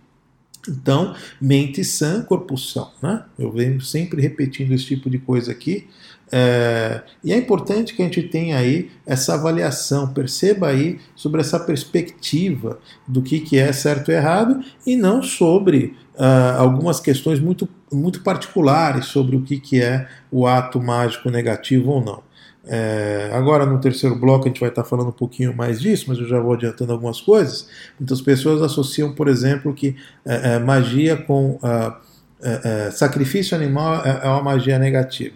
[0.68, 2.92] Então, mente sã, corpo são.
[3.02, 3.24] Né?
[3.38, 5.88] Eu venho sempre repetindo esse tipo de coisa aqui.
[6.32, 11.60] É, e é importante que a gente tenha aí essa avaliação, perceba aí sobre essa
[11.60, 17.68] perspectiva do que, que é certo e errado e não sobre uh, algumas questões muito,
[17.92, 22.30] muito particulares sobre o que, que é o ato mágico negativo ou não.
[22.72, 26.20] É, agora, no terceiro bloco, a gente vai estar falando um pouquinho mais disso, mas
[26.20, 27.68] eu já vou adiantando algumas coisas.
[28.00, 34.28] Muitas pessoas associam, por exemplo, que é, é, magia com uh, sacrifício animal é, é
[34.30, 35.36] uma magia negativa,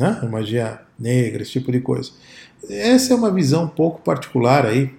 [0.00, 0.28] né?
[0.30, 2.10] magia negra, esse tipo de coisa.
[2.68, 4.90] Essa é uma visão um pouco particular aí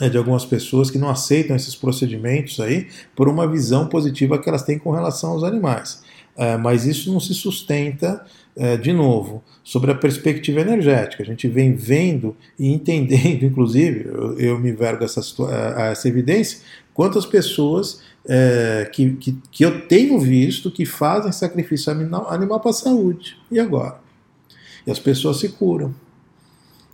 [0.00, 4.48] é, de algumas pessoas que não aceitam esses procedimentos aí por uma visão positiva que
[4.48, 6.02] elas têm com relação aos animais.
[6.36, 8.24] É, mas isso não se sustenta
[8.56, 11.22] é, de novo, sobre a perspectiva energética.
[11.22, 15.20] A gente vem vendo e entendendo, inclusive, eu, eu me vergo essa,
[15.90, 16.60] essa evidência,
[16.94, 22.70] quantas pessoas é, que, que, que, eu tenho visto que fazem sacrifício animal, animal para
[22.70, 23.36] a saúde.
[23.50, 23.99] E agora?
[24.86, 25.94] E as pessoas se curam.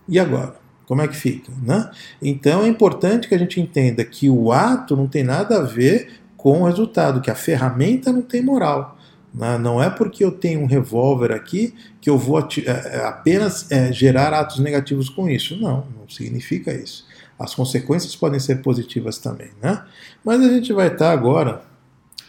[0.09, 0.57] E agora?
[0.87, 1.51] Como é que fica?
[1.63, 1.91] Né?
[2.23, 6.21] Então é importante que a gente entenda que o ato não tem nada a ver
[6.37, 8.97] com o resultado, que a ferramenta não tem moral.
[9.35, 9.59] Né?
[9.59, 14.33] Não é porque eu tenho um revólver aqui que eu vou é, apenas é, gerar
[14.33, 15.61] atos negativos com isso.
[15.61, 17.05] Não, não significa isso.
[17.39, 19.51] As consequências podem ser positivas também.
[19.61, 19.83] Né?
[20.25, 21.63] Mas a gente vai estar agora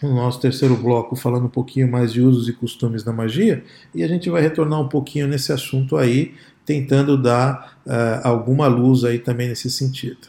[0.01, 4.03] no nosso terceiro bloco falando um pouquinho mais de usos e costumes da magia e
[4.03, 6.33] a gente vai retornar um pouquinho nesse assunto aí,
[6.65, 10.27] tentando dar uh, alguma luz aí também nesse sentido.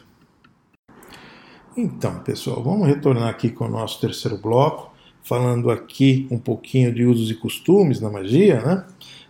[1.75, 4.91] Então, pessoal, vamos retornar aqui com o nosso terceiro bloco,
[5.23, 8.85] falando aqui um pouquinho de usos e costumes da magia, né?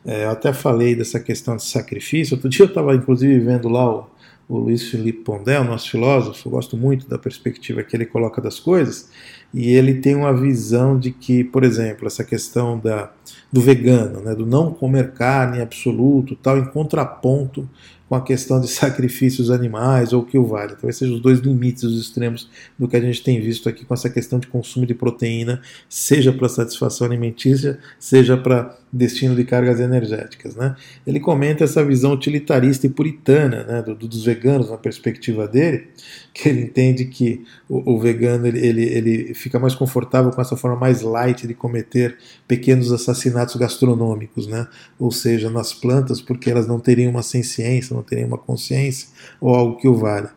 [0.06, 2.36] É, eu até falei dessa questão de sacrifício.
[2.36, 4.08] Outro dia eu estava, inclusive, vendo lá o,
[4.47, 8.41] o Luiz Felipe Pondé, o nosso filósofo, eu gosto muito da perspectiva que ele coloca
[8.41, 9.12] das coisas,
[9.54, 13.12] e ele tem uma visão de que, por exemplo, essa questão da,
[13.52, 17.68] do vegano, né, do não comer carne absoluto, tal, em contraponto
[18.08, 20.74] com a questão de sacrifícios animais ou o que o vale.
[20.74, 23.94] Talvez sejam os dois limites, os extremos do que a gente tem visto aqui com
[23.94, 29.80] essa questão de consumo de proteína, seja para satisfação alimentícia, seja para destino de cargas
[29.80, 30.56] energéticas.
[30.56, 30.75] Né?
[31.06, 35.88] Ele comenta essa visão utilitarista e puritana né, do, dos veganos, na perspectiva dele,
[36.34, 40.56] que ele entende que o, o vegano ele, ele, ele fica mais confortável com essa
[40.56, 44.67] forma mais light de cometer pequenos assassinatos gastronômicos, né?
[44.97, 49.54] ou seja, nas plantas, porque elas não teriam uma ciência, não teriam uma consciência ou
[49.54, 50.32] algo que o valha.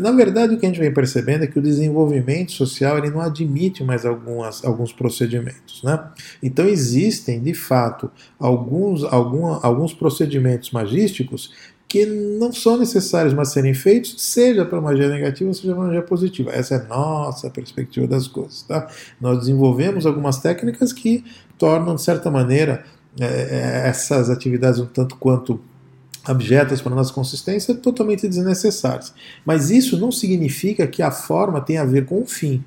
[0.00, 3.20] Na verdade, o que a gente vem percebendo é que o desenvolvimento social ele não
[3.20, 5.82] admite mais algumas, alguns procedimentos.
[5.82, 5.98] Né?
[6.42, 7.87] Então, existem, de fato,
[8.38, 11.52] alguns, algum, alguns procedimentos magísticos
[11.88, 16.50] que não são necessários, mas serem feitos, seja para magia negativa, seja para magia positiva.
[16.52, 18.62] Essa é a nossa perspectiva das coisas.
[18.62, 18.86] Tá?
[19.18, 21.24] Nós desenvolvemos algumas técnicas que
[21.56, 22.84] tornam, de certa maneira,
[23.18, 25.58] é, essas atividades um tanto quanto
[26.24, 29.14] abjetas para nossa consistência totalmente desnecessárias.
[29.46, 32.62] Mas isso não significa que a forma tenha a ver com o fim.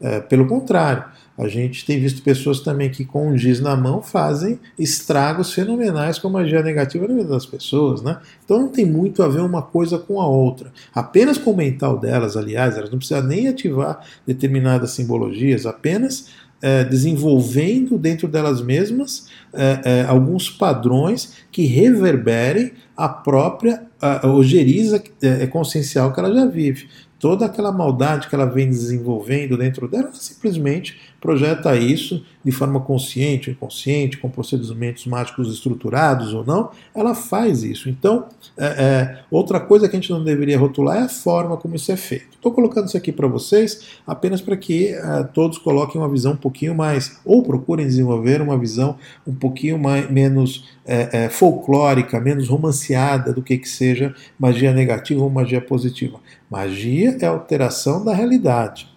[0.00, 1.04] É, pelo contrário,
[1.40, 6.18] a gente tem visto pessoas também que com um giz na mão fazem estragos fenomenais
[6.18, 8.18] com a magia negativa na vida das pessoas, né?
[8.44, 10.70] Então não tem muito a ver uma coisa com a outra.
[10.94, 16.26] Apenas com o mental delas, aliás, elas não precisam nem ativar determinadas simbologias, apenas
[16.60, 24.30] é, desenvolvendo dentro delas mesmas é, é, alguns padrões que reverberem a própria a, a
[24.30, 26.86] ojeriza é, consciencial que ela já vive
[27.20, 32.80] toda aquela maldade que ela vem desenvolvendo dentro dela, ela simplesmente projeta isso de forma
[32.80, 37.90] consciente ou inconsciente, com procedimentos mágicos estruturados ou não, ela faz isso.
[37.90, 41.76] Então, é, é, outra coisa que a gente não deveria rotular é a forma como
[41.76, 42.30] isso é feito.
[42.32, 46.36] Estou colocando isso aqui para vocês apenas para que é, todos coloquem uma visão um
[46.36, 52.48] pouquinho mais, ou procurem desenvolver uma visão um pouquinho mais, menos é, é, folclórica, menos
[52.48, 56.18] romanceada do que que seja magia negativa ou magia positiva.
[56.50, 58.88] Magia é alteração da realidade,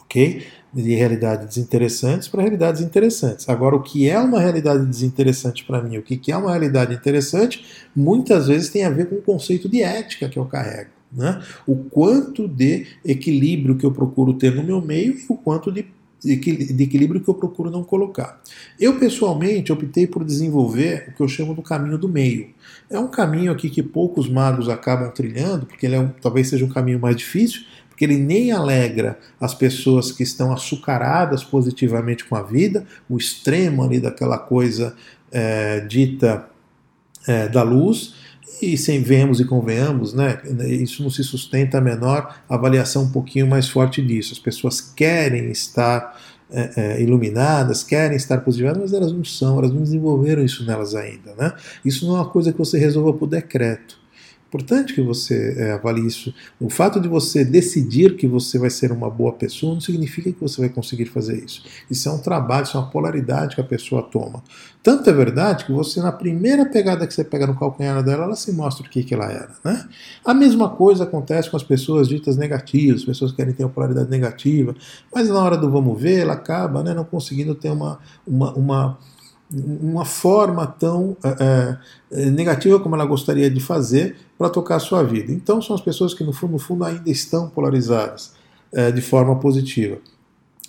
[0.00, 0.42] ok?
[0.72, 3.48] De realidades desinteressantes para realidades interessantes.
[3.48, 7.64] Agora, o que é uma realidade desinteressante para mim, o que é uma realidade interessante,
[7.94, 10.90] muitas vezes tem a ver com o conceito de ética que eu carrego.
[11.12, 11.42] Né?
[11.66, 15.86] O quanto de equilíbrio que eu procuro ter no meu meio e o quanto de
[16.24, 18.40] de equilíbrio que eu procuro não colocar.
[18.78, 22.50] Eu, pessoalmente, optei por desenvolver o que eu chamo do caminho do meio.
[22.88, 26.64] É um caminho aqui que poucos magos acabam trilhando, porque ele é um, talvez seja
[26.64, 27.62] um caminho mais difícil,
[28.02, 33.84] porque ele nem alegra as pessoas que estão açucaradas positivamente com a vida, o extremo
[33.84, 34.96] ali daquela coisa
[35.30, 36.48] é, dita
[37.28, 38.14] é, da luz,
[38.60, 43.46] e sem vemos e convenhamos, né, isso não se sustenta a menor avaliação um pouquinho
[43.46, 44.32] mais forte disso.
[44.32, 49.72] As pessoas querem estar é, é, iluminadas, querem estar positivadas, mas elas não são, elas
[49.72, 51.34] não desenvolveram isso nelas ainda.
[51.36, 51.52] Né?
[51.84, 54.01] Isso não é uma coisa que você resolva por decreto
[54.52, 56.34] importante que você é, avalie isso.
[56.60, 60.38] O fato de você decidir que você vai ser uma boa pessoa não significa que
[60.38, 61.64] você vai conseguir fazer isso.
[61.90, 64.42] Isso é um trabalho, isso é uma polaridade que a pessoa toma.
[64.82, 68.36] Tanto é verdade que você, na primeira pegada que você pega no calcanhar dela, ela
[68.36, 69.50] se mostra o que, que ela era.
[69.64, 69.88] Né?
[70.22, 73.70] A mesma coisa acontece com as pessoas ditas negativas, as pessoas que querem ter uma
[73.70, 74.74] polaridade negativa,
[75.14, 78.98] mas na hora do vamos ver, ela acaba né, não conseguindo ter uma, uma, uma
[79.52, 81.76] uma forma tão é,
[82.10, 85.32] é, negativa como ela gostaria de fazer para tocar a sua vida.
[85.32, 88.32] Então são as pessoas que no fundo, no fundo ainda estão polarizadas
[88.72, 89.98] é, de forma positiva.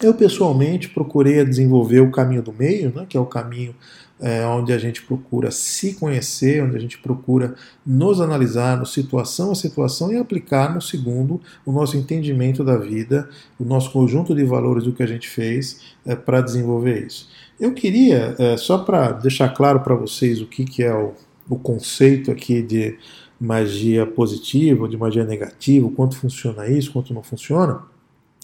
[0.02, 3.74] Eu pessoalmente procurei desenvolver o caminho do meio, né, que é o caminho
[4.20, 7.56] é, onde a gente procura se conhecer, onde a gente procura
[7.86, 13.30] nos analisar no situação a situação e aplicar no segundo o nosso entendimento da vida,
[13.60, 17.30] o nosso conjunto de valores do que a gente fez é, para desenvolver isso.
[17.60, 21.14] Eu queria, é, só para deixar claro para vocês o que, que é o,
[21.50, 22.98] o conceito aqui de
[23.40, 27.82] magia positiva, de magia negativa, quanto funciona isso, quanto não funciona,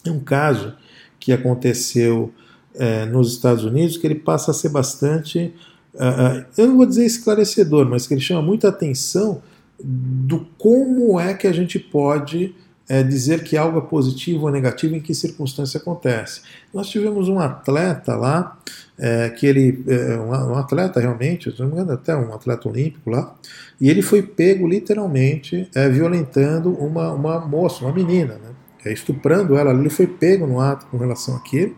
[0.04, 0.74] é um caso
[1.18, 2.32] que aconteceu
[2.74, 5.52] é, nos Estados Unidos que ele passa a ser bastante,
[5.94, 9.42] uh, eu não vou dizer esclarecedor, mas que ele chama muita atenção
[9.82, 12.54] do como é que a gente pode
[12.88, 16.42] é, dizer que algo é positivo ou negativo, em que circunstância acontece.
[16.74, 18.58] Nós tivemos um atleta lá,
[19.00, 23.08] é, que ele, é, um, atleta realmente, se não me engano, até um atleta olímpico
[23.08, 23.34] lá,
[23.80, 28.50] e ele foi pego literalmente é, violentando uma, uma moça, uma menina, né,
[28.84, 31.74] é, estuprando ela, ele foi pego no ato com relação àquilo,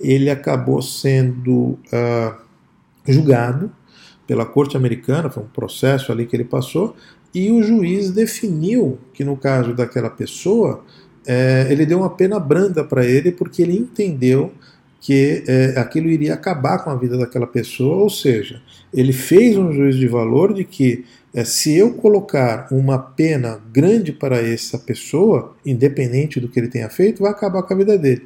[0.00, 2.34] ele acabou sendo uh,
[3.06, 3.70] julgado
[4.26, 6.96] pela corte americana, foi um processo ali que ele passou,
[7.34, 10.82] e o juiz definiu que no caso daquela pessoa,
[11.26, 14.52] é, ele deu uma pena branda para ele porque ele entendeu
[15.04, 19.70] que é, aquilo iria acabar com a vida daquela pessoa, ou seja, ele fez um
[19.70, 25.54] juízo de valor de que é, se eu colocar uma pena grande para essa pessoa,
[25.66, 28.22] independente do que ele tenha feito, vai acabar com a vida dele.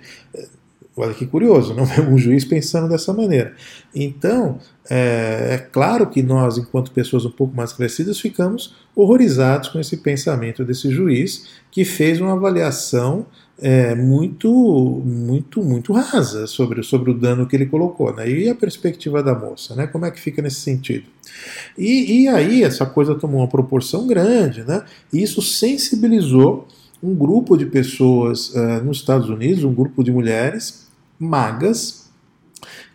[0.97, 3.57] Olha que curioso, não é um juiz pensando dessa maneira.
[3.93, 9.81] Então, é, é, claro que nós, enquanto pessoas um pouco mais crescidas, ficamos horrorizados com
[9.81, 13.27] esse pensamento desse juiz que fez uma avaliação
[13.61, 14.51] é, muito,
[15.05, 18.15] muito, muito rasa sobre, sobre o dano que ele colocou.
[18.15, 18.31] Né?
[18.31, 19.87] E a perspectiva da moça, né?
[19.87, 21.07] como é que fica nesse sentido?
[21.77, 24.85] E, e aí essa coisa tomou uma proporção grande, né?
[25.13, 26.69] e isso sensibilizou
[27.03, 30.89] um grupo de pessoas uh, nos Estados Unidos, um grupo de mulheres
[31.19, 32.09] magas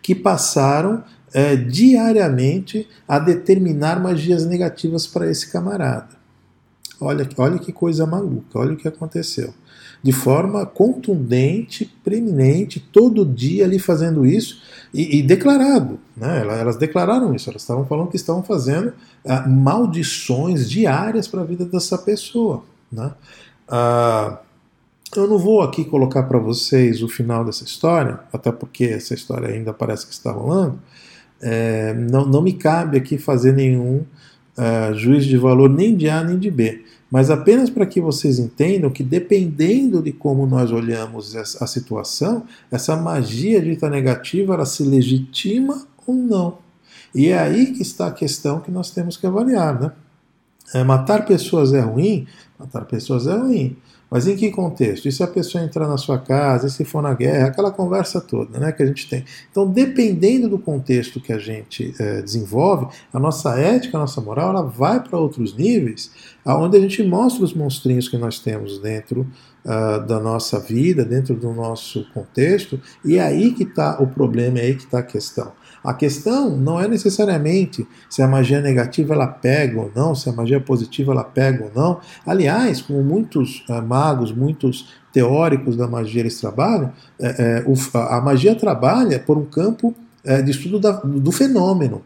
[0.02, 1.02] que passaram
[1.32, 6.10] é, diariamente a determinar magias negativas para esse camarada.
[7.00, 9.52] Olha, olha que coisa maluca, olha o que aconteceu.
[10.04, 14.60] De forma contundente, preeminente, todo dia ali fazendo isso
[14.92, 15.98] e, e declarado.
[16.16, 16.42] Né?
[16.60, 18.92] Elas declararam isso, elas estavam falando que estavam fazendo
[19.26, 22.62] ah, maldições diárias para a vida dessa pessoa.
[22.92, 23.10] Né?
[23.66, 24.40] Ah,
[25.16, 29.48] eu não vou aqui colocar para vocês o final dessa história, até porque essa história
[29.48, 30.78] ainda parece que está rolando.
[31.40, 34.04] É, não, não me cabe aqui fazer nenhum
[34.58, 36.84] uh, juízo de valor nem de A nem de B,
[37.14, 42.42] mas apenas para que vocês entendam que dependendo de como nós olhamos a situação,
[42.72, 46.58] essa magia dita negativa ela se legitima ou não.
[47.14, 49.92] E é aí que está a questão que nós temos que avaliar, né?
[50.74, 52.26] É, matar pessoas é ruim?
[52.58, 53.76] Matar pessoas é ruim.
[54.10, 55.08] Mas em que contexto?
[55.08, 58.20] E se a pessoa entrar na sua casa, e se for na guerra, aquela conversa
[58.20, 59.24] toda né, que a gente tem.
[59.50, 64.50] Então, dependendo do contexto que a gente é, desenvolve, a nossa ética, a nossa moral,
[64.50, 66.10] ela vai para outros níveis,
[66.44, 69.26] aonde a gente mostra os monstrinhos que nós temos dentro
[69.64, 74.58] uh, da nossa vida, dentro do nosso contexto, e é aí que está o problema,
[74.58, 75.52] é aí que está a questão.
[75.84, 80.32] A questão não é necessariamente se a magia negativa ela pega ou não, se a
[80.32, 82.00] magia positiva ela pega ou não.
[82.26, 88.20] Aliás, como muitos uh, magos, muitos teóricos da magia eles trabalham, é, é, o, a
[88.20, 92.02] magia trabalha por um campo é, de estudo da, do fenômeno,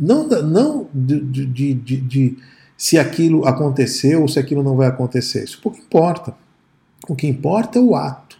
[0.00, 2.38] não, não de, de, de, de,
[2.76, 5.44] se aquilo aconteceu ou se aquilo não vai acontecer.
[5.44, 6.34] Isso pouco importa.
[7.08, 8.36] O que importa é o ato.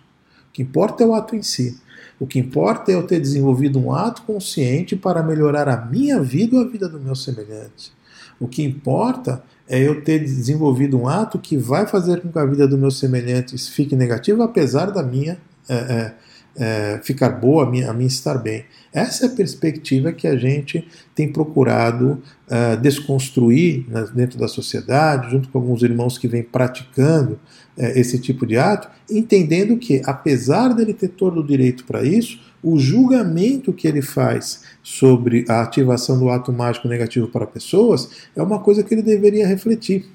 [0.48, 1.78] O que importa é o ato em si.
[2.20, 6.56] O que importa é eu ter desenvolvido um ato consciente para melhorar a minha vida
[6.56, 7.92] ou a vida do meu semelhante.
[8.40, 12.46] O que importa é eu ter desenvolvido um ato que vai fazer com que a
[12.46, 15.38] vida do meu semelhante fique negativa, apesar da minha
[15.68, 16.14] é, é,
[16.58, 18.64] é, ficar boa, a minha, a minha estar bem.
[18.92, 25.30] Essa é a perspectiva que a gente tem procurado uh, desconstruir né, dentro da sociedade,
[25.30, 30.74] junto com alguns irmãos que vêm praticando uh, esse tipo de ato, entendendo que, apesar
[30.74, 36.18] dele ter todo o direito para isso, o julgamento que ele faz sobre a ativação
[36.18, 40.06] do ato mágico negativo para pessoas é uma coisa que ele deveria refletir.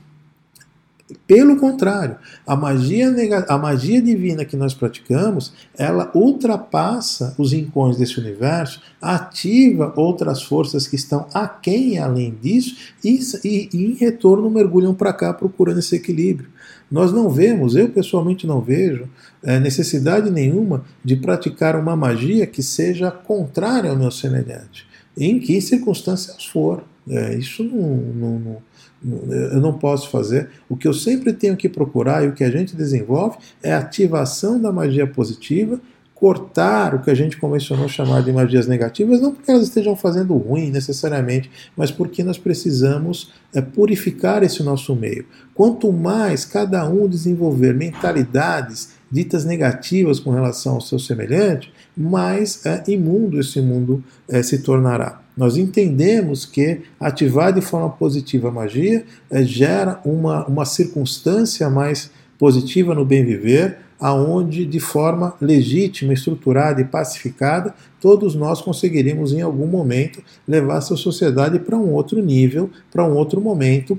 [1.27, 2.15] Pelo contrário,
[2.47, 3.13] a magia,
[3.49, 10.87] a magia divina que nós praticamos, ela ultrapassa os rincões desse universo, ativa outras forças
[10.87, 15.95] que estão aquém além disso, e, e, e em retorno mergulham para cá procurando esse
[15.95, 16.49] equilíbrio.
[16.89, 19.09] Nós não vemos, eu pessoalmente não vejo,
[19.43, 24.87] é, necessidade nenhuma de praticar uma magia que seja contrária ao meu semelhante,
[25.17, 26.83] em que circunstâncias for.
[27.09, 28.72] É, isso não, não, não
[29.05, 30.49] eu não posso fazer.
[30.69, 33.79] O que eu sempre tenho que procurar e o que a gente desenvolve é a
[33.79, 35.79] ativação da magia positiva,
[36.15, 40.37] cortar o que a gente convencionou chamar de magias negativas, não porque elas estejam fazendo
[40.37, 45.25] ruim necessariamente, mas porque nós precisamos é, purificar esse nosso meio.
[45.53, 52.83] Quanto mais cada um desenvolver mentalidades ditas negativas com relação ao seu semelhante, mais é,
[52.87, 55.21] imundo esse mundo é, se tornará.
[55.37, 62.09] Nós entendemos que ativar de forma positiva a magia é, gera uma, uma circunstância mais
[62.39, 69.41] positiva no bem viver, aonde de forma legítima, estruturada e pacificada, todos nós conseguiríamos em
[69.41, 73.97] algum momento levar essa sociedade para um outro nível, para um outro momento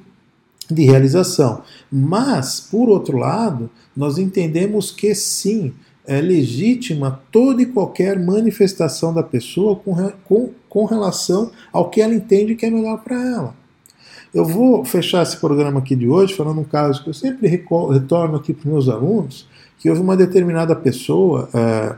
[0.71, 1.62] de realização.
[1.91, 5.73] Mas, por outro lado, nós entendemos que sim,
[6.07, 9.95] é legítima toda e qualquer manifestação da pessoa com,
[10.25, 13.55] com, com relação ao que ela entende que é melhor para ela.
[14.35, 18.37] Eu vou fechar esse programa aqui de hoje falando um caso que eu sempre retorno
[18.37, 19.49] aqui para os meus alunos,
[19.79, 21.95] que houve uma determinada pessoa, é,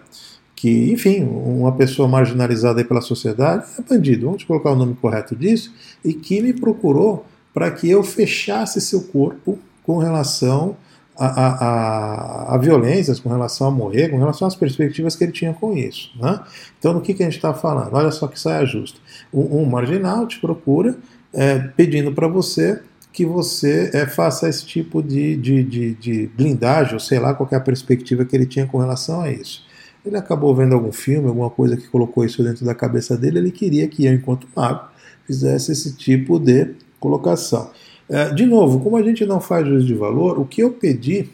[0.54, 5.72] que, enfim, uma pessoa marginalizada pela sociedade, é bandido, vamos colocar o nome correto disso,
[6.04, 7.24] e que me procurou
[7.56, 10.76] para que eu fechasse seu corpo com relação
[11.16, 15.54] a, a, a, violências, com relação a morrer, com relação às perspectivas que ele tinha
[15.54, 16.10] com isso.
[16.20, 16.38] Né?
[16.78, 17.94] Então, no que, que a gente está falando?
[17.94, 19.00] Olha só que saia justa.
[19.32, 20.98] Um, um marginal te procura
[21.32, 26.92] é, pedindo para você que você é, faça esse tipo de, de, de, de blindagem,
[26.92, 29.64] ou sei lá qual é a perspectiva que ele tinha com relação a isso.
[30.04, 33.50] Ele acabou vendo algum filme, alguma coisa que colocou isso dentro da cabeça dele, ele
[33.50, 34.90] queria que eu, enquanto mago,
[35.26, 37.70] fizesse esse tipo de colocação.
[38.08, 41.28] É, de novo, como a gente não faz juízo de valor, o que eu pedi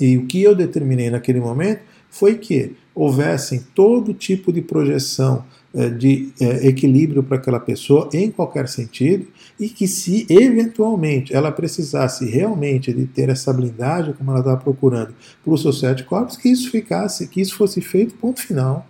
[0.00, 1.80] e o que eu determinei naquele momento
[2.10, 8.30] foi que houvessem todo tipo de projeção é, de é, equilíbrio para aquela pessoa em
[8.30, 9.26] qualquer sentido
[9.58, 15.14] e que se eventualmente ela precisasse realmente de ter essa blindagem como ela estava procurando
[15.42, 18.86] para os seus sete corpos, que isso ficasse, que isso fosse feito, ponto final.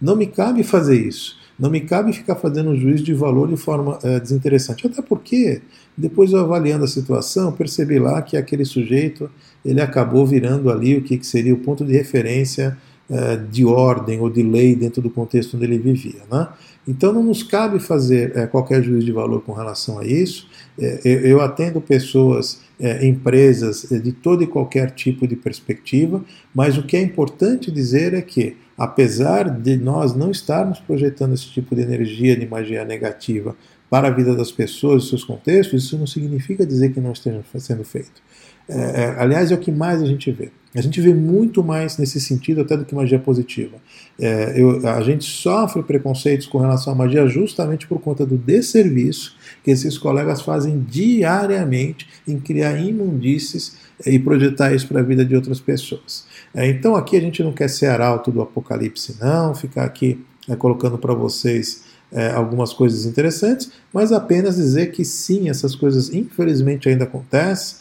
[0.00, 1.39] Não me cabe fazer isso.
[1.60, 4.86] Não me cabe ficar fazendo um juízo de valor de forma é, desinteressante.
[4.86, 5.60] Até porque,
[5.96, 9.30] depois eu avaliando a situação, percebi lá que aquele sujeito
[9.62, 12.78] ele acabou virando ali o que, que seria o ponto de referência
[13.10, 16.22] é, de ordem ou de lei dentro do contexto onde ele vivia.
[16.32, 16.48] Né?
[16.88, 20.48] Então não nos cabe fazer é, qualquer juízo de valor com relação a isso.
[20.78, 26.24] Eu, eu, atendo pessoas, é, empresas de todo e qualquer tipo de perspectiva,
[26.54, 31.46] mas o que é importante dizer é que apesar de nós não estarmos projetando esse
[31.50, 33.54] tipo de energia de magia negativa
[33.90, 37.84] para a vida das pessoas, seus contextos, isso não significa dizer que não esteja sendo
[37.84, 38.22] feito.
[38.68, 40.50] É, é, aliás, é o que mais a gente vê.
[40.74, 43.76] A gente vê muito mais nesse sentido até do que magia positiva.
[44.18, 49.36] É, eu, a gente sofre preconceitos com relação à magia justamente por conta do desserviço
[49.64, 55.34] que esses colegas fazem diariamente em criar imundícies e projetar isso para a vida de
[55.34, 56.24] outras pessoas.
[56.54, 60.54] É, então aqui a gente não quer ser arauto do apocalipse, não, ficar aqui é,
[60.54, 61.82] colocando para vocês
[62.12, 67.78] é, algumas coisas interessantes, mas apenas dizer que sim, essas coisas infelizmente ainda acontecem,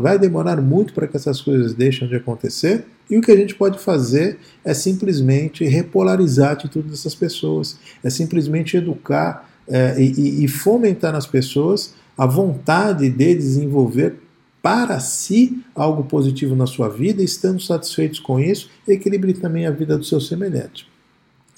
[0.00, 3.54] vai demorar muito para que essas coisas deixem de acontecer, e o que a gente
[3.54, 10.48] pode fazer é simplesmente repolarizar a atitude dessas pessoas, é simplesmente educar é, e, e
[10.48, 14.16] fomentar nas pessoas a vontade de desenvolver
[14.62, 19.96] para si algo positivo na sua vida, estando satisfeitos com isso, equilibre também a vida
[19.96, 20.86] do seu semelhante.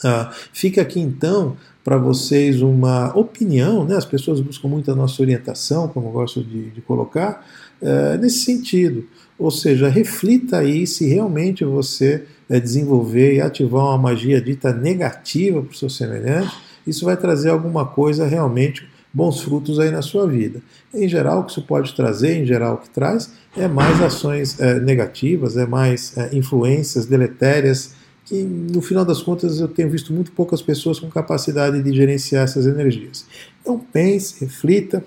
[0.05, 3.97] Ah, fica aqui então para vocês uma opinião, né?
[3.97, 7.45] as pessoas buscam muito a nossa orientação, como eu gosto de, de colocar,
[7.81, 9.05] é, nesse sentido.
[9.39, 15.61] Ou seja, reflita aí se realmente você é, desenvolver e ativar uma magia dita negativa
[15.61, 16.57] para o seu semelhante,
[16.87, 20.63] isso vai trazer alguma coisa realmente bons frutos aí na sua vida.
[20.95, 24.59] Em geral, o que isso pode trazer, em geral, o que traz é mais ações
[24.61, 27.95] é, negativas, é mais influências deletérias,
[28.25, 32.45] que no final das contas eu tenho visto muito poucas pessoas com capacidade de gerenciar
[32.45, 33.27] essas energias.
[33.61, 35.05] Então pense, reflita,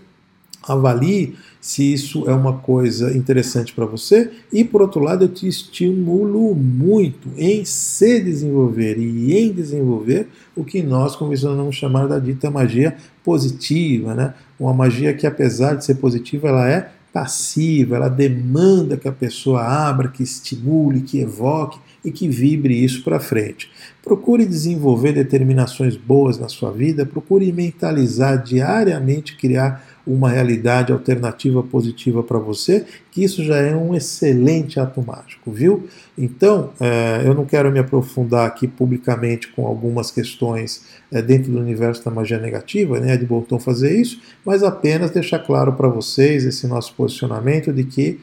[0.68, 5.48] avalie se isso é uma coisa interessante para você e por outro lado eu te
[5.48, 12.52] estimulo muito em se desenvolver e em desenvolver o que nós convencionamos chamar da dita
[12.52, 14.34] magia positiva, né?
[14.60, 19.64] Uma magia que apesar de ser positiva, ela é passiva, ela demanda que a pessoa
[19.64, 23.70] abra, que estimule, que evoque e que vibre isso para frente.
[24.04, 32.22] Procure desenvolver determinações boas na sua vida, procure mentalizar diariamente, criar uma realidade alternativa positiva
[32.22, 35.88] para você, que isso já é um excelente ato mágico, viu?
[36.16, 41.60] Então, é, eu não quero me aprofundar aqui publicamente com algumas questões é, dentro do
[41.60, 46.46] universo da magia negativa, né, de Bolton fazer isso, mas apenas deixar claro para vocês
[46.46, 48.20] esse nosso posicionamento de que,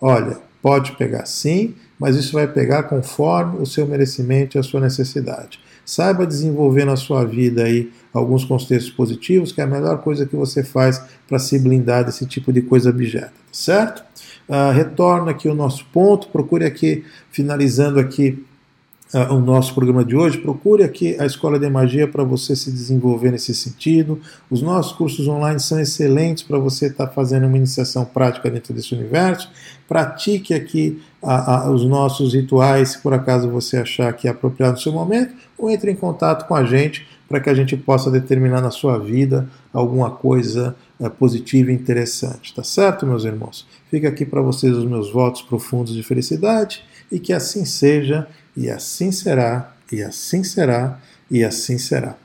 [0.00, 4.80] olha, pode pegar sim, mas isso vai pegar conforme o seu merecimento e a sua
[4.80, 5.58] necessidade.
[5.84, 10.36] Saiba desenvolver na sua vida aí alguns contextos positivos, que é a melhor coisa que
[10.36, 14.04] você faz para se blindar desse tipo de coisa objeto, tá certo?
[14.48, 18.44] Uh, retorna aqui o nosso ponto, procure aqui, finalizando aqui
[19.14, 22.70] uh, o nosso programa de hoje, procure aqui a Escola de Magia para você se
[22.70, 24.20] desenvolver nesse sentido.
[24.50, 28.74] Os nossos cursos online são excelentes para você estar tá fazendo uma iniciação prática dentro
[28.74, 29.50] desse universo.
[29.86, 34.74] Pratique aqui a, a, os nossos rituais, se por acaso você achar que é apropriado
[34.74, 38.10] no seu momento, ou entre em contato com a gente para que a gente possa
[38.10, 42.54] determinar na sua vida alguma coisa é, positiva e interessante.
[42.54, 43.66] Tá certo, meus irmãos?
[43.90, 48.70] Fica aqui para vocês os meus votos profundos de felicidade e que assim seja, e
[48.70, 50.98] assim será, e assim será,
[51.30, 52.16] e assim será.